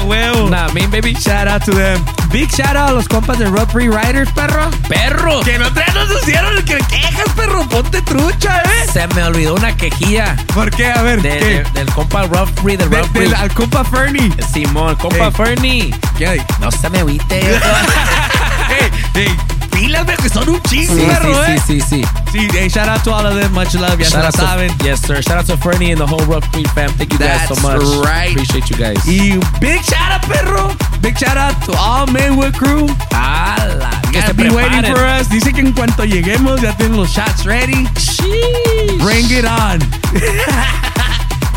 ah, 0.00 0.04
huevo. 0.04 0.48
Nah, 0.50 0.68
mean 0.72 0.90
baby. 0.90 1.14
Shout 1.14 1.48
out 1.48 1.62
to 1.64 1.72
them. 1.72 2.02
Big 2.30 2.48
shout 2.50 2.76
out 2.76 2.90
a 2.90 2.92
los 2.92 3.08
compas 3.08 3.38
de 3.38 3.46
Free 3.72 3.88
Riders, 3.88 4.30
perro. 4.32 4.70
Perro. 4.88 5.40
Que 5.42 5.58
no 5.58 5.72
te 5.72 5.82
nos 5.92 6.10
hicieron 6.22 6.56
el 6.56 6.64
que 6.64 6.78
quejas, 6.78 7.28
perro. 7.36 7.68
Ponte 7.68 8.00
trucha, 8.02 8.62
eh. 8.62 8.86
Se 8.92 9.06
me 9.08 9.22
olvidó 9.24 9.54
una 9.54 9.76
quejilla. 9.76 10.36
¿Por 10.54 10.70
qué? 10.70 10.90
A 10.92 11.02
ver, 11.02 11.20
De- 11.22 11.38
¿qué? 11.38 11.44
de- 11.44 11.64
del 11.74 11.90
compa 11.92 12.24
Free, 12.62 12.76
del 12.76 12.88
De- 12.90 13.02
Free. 13.04 13.32
al 13.34 13.52
compa 13.52 13.84
Fernie. 13.84 14.30
Simón, 14.52 14.94
compa 14.96 15.26
Hey. 15.26 15.32
Fernie. 15.36 15.94
¿Qué 16.16 16.26
hay? 16.26 16.42
No 16.60 16.70
se 16.70 16.88
me 16.90 17.00
agüite. 17.00 17.40
hey, 18.68 18.90
hey, 19.14 19.36
pilas, 19.80 20.06
viejo, 20.06 20.22
que 20.22 20.28
son 20.28 20.48
un 20.48 20.60
chingo, 20.62 20.94
Sí, 20.94 21.02
perro, 21.06 21.34
sí, 21.44 21.50
eh. 21.52 21.62
sí, 21.66 21.80
sí, 21.80 22.02
sí. 22.02 22.04
Sí, 22.32 22.48
hey, 22.52 22.68
shout 22.68 22.88
out 22.88 23.02
to 23.02 23.12
all 23.12 23.26
of 23.26 23.34
them. 23.34 23.52
Much 23.52 23.74
love. 23.74 23.98
Ya 23.98 24.04
se 24.04 24.10
Shout 24.12 24.22
la 24.22 24.26
out 24.28 24.34
to- 24.34 24.42
saben. 24.46 24.70
yes, 24.84 25.00
sir. 25.00 25.22
Shout 25.22 25.38
out 25.38 25.46
to 25.46 25.56
Fernie 25.56 25.90
and 25.92 26.00
the 26.00 26.06
whole 26.06 26.24
Rough 26.26 26.44
Free 26.52 26.64
fam. 26.74 26.90
Thank 26.94 27.12
you 27.12 27.18
guys 27.18 27.48
so 27.48 27.54
That's 27.54 27.62
much. 27.62 27.82
right. 28.06 28.30
Appreciate 28.32 28.70
you 28.70 28.76
guys. 28.76 28.98
Y 29.06 29.40
big 29.60 29.82
shout 29.82 30.12
out, 30.12 30.22
perro. 30.28 30.74
Big 31.00 31.16
shout 31.18 31.36
out 31.36 31.54
to 31.64 31.72
all 31.78 32.06
Maywood 32.06 32.54
crew. 32.54 32.86
Ala, 33.12 33.90
que 34.12 34.20
Gotta 34.20 34.26
se 34.28 34.32
be 34.34 34.50
waiting 34.50 34.84
for 34.94 35.04
us. 35.04 35.28
Dice 35.28 35.52
que 35.52 35.60
en 35.60 35.72
cuanto 35.72 36.04
lleguemos 36.04 36.60
ya 36.60 36.76
tienen 36.76 36.96
los 36.96 37.10
shots 37.10 37.44
ready. 37.44 37.86
Sheesh. 37.96 38.98
Bring 39.02 39.30
it 39.30 39.44
on. 39.46 39.80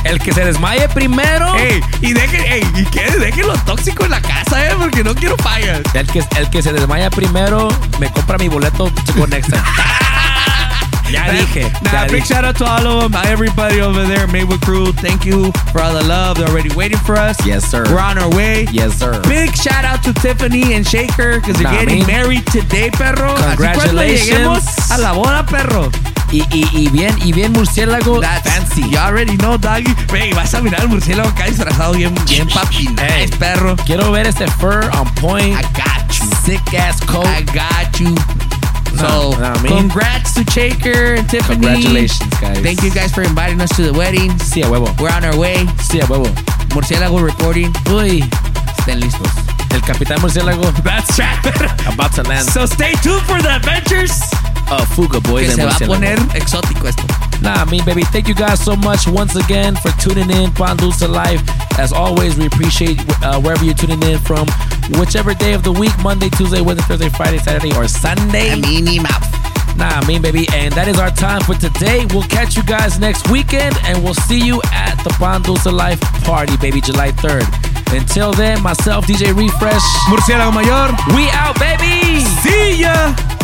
El 0.03 0.19
que 0.19 0.33
se 0.33 0.43
desmaye 0.45 0.87
primero. 0.89 1.55
Ey, 1.57 1.81
y 2.01 2.13
dejen, 2.13 2.43
ey, 2.45 2.63
y 2.75 2.85
que 2.85 3.09
dejen 3.19 3.47
lo 3.47 3.53
tóxico 3.59 4.05
en 4.05 4.11
la 4.11 4.21
casa, 4.21 4.65
eh, 4.65 4.75
porque 4.77 5.03
no 5.03 5.15
quiero 5.15 5.37
fallas. 5.37 5.81
El 5.93 6.07
que, 6.07 6.23
el 6.37 6.49
que 6.49 6.61
se 6.61 6.73
desmaya 6.73 7.09
primero 7.09 7.67
me 7.99 8.09
compra 8.11 8.37
mi 8.37 8.47
boleto 8.47 8.91
next 9.29 9.49
time. 9.49 9.63
ya 11.13 11.23
dije. 11.31 11.63
Nah, 11.83 11.91
ya 11.93 12.07
big 12.07 12.23
dije. 12.23 12.27
shout 12.33 12.43
out 12.45 12.57
to 12.57 12.65
all 12.65 12.85
of 13.03 13.11
them, 13.11 13.21
everybody 13.25 13.81
over 13.81 14.03
there, 14.05 14.27
Maywood 14.27 14.61
crew. 14.61 14.91
Thank 14.93 15.25
you 15.25 15.51
for 15.71 15.81
all 15.81 15.93
the 15.93 16.03
love. 16.07 16.37
They're 16.37 16.49
already 16.49 16.73
waiting 16.75 16.99
for 16.99 17.15
us. 17.15 17.37
Yes, 17.45 17.63
sir. 17.69 17.83
We're 17.89 17.99
on 17.99 18.17
our 18.17 18.29
way. 18.35 18.67
Yes, 18.71 18.95
sir. 18.99 19.21
Big 19.27 19.55
shout 19.55 19.85
out 19.85 20.03
to 20.03 20.13
Tiffany 20.13 20.73
and 20.73 20.85
Shaker 20.85 21.39
because 21.39 21.55
they're 21.57 21.71
Nah, 21.71 21.79
getting 21.79 21.99
man. 21.99 22.07
married 22.07 22.45
today, 22.47 22.89
perro. 22.91 23.33
Así 23.35 23.55
cuando 23.55 23.55
Congratulations. 23.55 24.29
lleguemos 24.29 24.91
a 24.91 24.97
la 24.97 25.13
boda, 25.13 25.45
perro. 25.45 25.91
Y, 26.31 26.41
y, 26.51 26.65
y 26.73 26.89
bien, 26.89 27.15
y 27.23 27.31
bien 27.31 27.53
murciélago 27.53 28.19
That's 28.19 28.49
fancy. 28.49 28.81
You 28.89 28.97
already 28.97 29.37
know, 29.37 29.55
doggy. 29.55 29.93
Wey, 30.11 30.33
vas 30.33 30.53
a 30.55 30.61
mirar 30.61 30.81
al 30.81 30.89
murciélago 30.89 31.29
acá 31.29 31.45
disfrazado 31.45 31.93
bien, 31.93 32.13
bien 32.27 32.47
papi. 32.49 32.87
Hey. 32.97 33.27
Nice, 33.27 33.37
perro. 33.37 33.75
Quiero 33.85 34.11
ver 34.11 34.25
ese 34.25 34.47
fur 34.59 34.89
on 34.97 35.05
point. 35.15 35.55
I 35.55 35.61
got 35.77 36.09
you. 36.09 36.25
Sick 36.43 36.73
ass 36.73 36.99
coat. 37.01 37.27
I 37.27 37.43
got 37.53 37.99
you. 37.99 38.15
So, 38.97 39.31
Nah, 39.39 39.53
nah, 39.53 39.67
congrats 39.67 40.33
to 40.35 40.41
Chaker 40.45 41.17
and 41.17 41.27
Tiffany. 41.29 41.55
Congratulations, 41.65 42.33
guys. 42.39 42.59
Thank 42.59 42.83
you 42.83 42.91
guys 42.91 43.11
for 43.11 43.21
inviting 43.23 43.59
us 43.61 43.69
to 43.75 43.81
the 43.83 43.93
wedding. 43.93 44.29
Sí, 44.39 44.61
a 44.61 44.67
huevo. 44.67 44.87
We're 44.99 45.09
on 45.09 45.25
our 45.25 45.35
way. 45.37 45.65
Sí, 45.81 45.99
a 46.01 46.05
huevo. 46.05 46.27
Murciélago 46.73 47.19
reporting. 47.23 47.71
Uy, 47.91 48.23
Estén 48.79 48.99
listos. 48.99 49.27
el 49.71 49.81
capitán 49.81 50.21
murciélago 50.21 50.61
That's 50.83 51.17
right. 51.17 51.37
about 51.93 52.13
to 52.15 52.23
land. 52.23 52.47
so 52.49 52.65
stay 52.65 52.93
tuned 53.01 53.21
for 53.23 53.41
the 53.41 53.49
adventures. 53.55 54.11
a 54.69 54.85
fuga, 54.95 55.19
boys. 55.21 55.47
Que 55.47 55.55
se 55.55 55.65
va 55.65 55.71
a 55.75 55.79
poner 55.87 56.17
exótico 56.35 56.87
esto. 56.87 57.03
Nah, 57.43 57.65
me 57.65 57.81
baby. 57.81 58.03
Thank 58.03 58.29
you 58.29 58.33
guys 58.33 58.63
so 58.63 58.73
much 58.73 59.05
once 59.05 59.35
again 59.35 59.75
for 59.75 59.91
tuning 59.99 60.29
in, 60.29 60.51
Pan 60.53 60.77
Dulce 60.77 61.01
Live. 61.01 61.43
As 61.77 61.91
always, 61.91 62.37
we 62.37 62.45
appreciate 62.45 62.97
uh, 63.21 63.39
wherever 63.41 63.65
you're 63.65 63.73
tuning 63.73 64.01
in 64.03 64.17
from, 64.19 64.47
whichever 64.97 65.33
day 65.33 65.51
of 65.51 65.61
the 65.61 65.71
week 65.71 65.91
Monday, 66.01 66.29
Tuesday, 66.29 66.61
Wednesday, 66.61 66.85
Thursday, 66.87 67.09
Friday, 67.09 67.39
Saturday, 67.39 67.75
or 67.75 67.85
Sunday. 67.89 68.55
Minnie 68.61 68.99
Mouse. 68.99 69.27
Nah, 69.75 70.05
mean 70.07 70.21
baby. 70.21 70.47
And 70.53 70.73
that 70.73 70.87
is 70.87 70.97
our 70.99 71.11
time 71.11 71.41
for 71.41 71.55
today. 71.55 72.05
We'll 72.11 72.23
catch 72.23 72.55
you 72.55 72.63
guys 72.63 72.97
next 72.97 73.29
weekend, 73.29 73.75
and 73.83 74.01
we'll 74.01 74.13
see 74.13 74.39
you 74.39 74.61
at 74.71 74.95
the 75.03 75.09
Pan 75.19 75.41
Dulce 75.41 75.65
Life 75.65 75.99
party, 76.23 76.55
baby, 76.57 76.79
July 76.79 77.11
3rd. 77.11 77.43
Until 77.93 78.31
then, 78.31 78.63
myself, 78.63 79.05
DJ 79.05 79.35
Refresh. 79.35 79.83
Murciélago 80.07 80.55
Mayor. 80.55 80.95
We 81.13 81.27
out, 81.31 81.59
baby. 81.59 82.23
See 82.41 82.81
ya. 82.81 83.42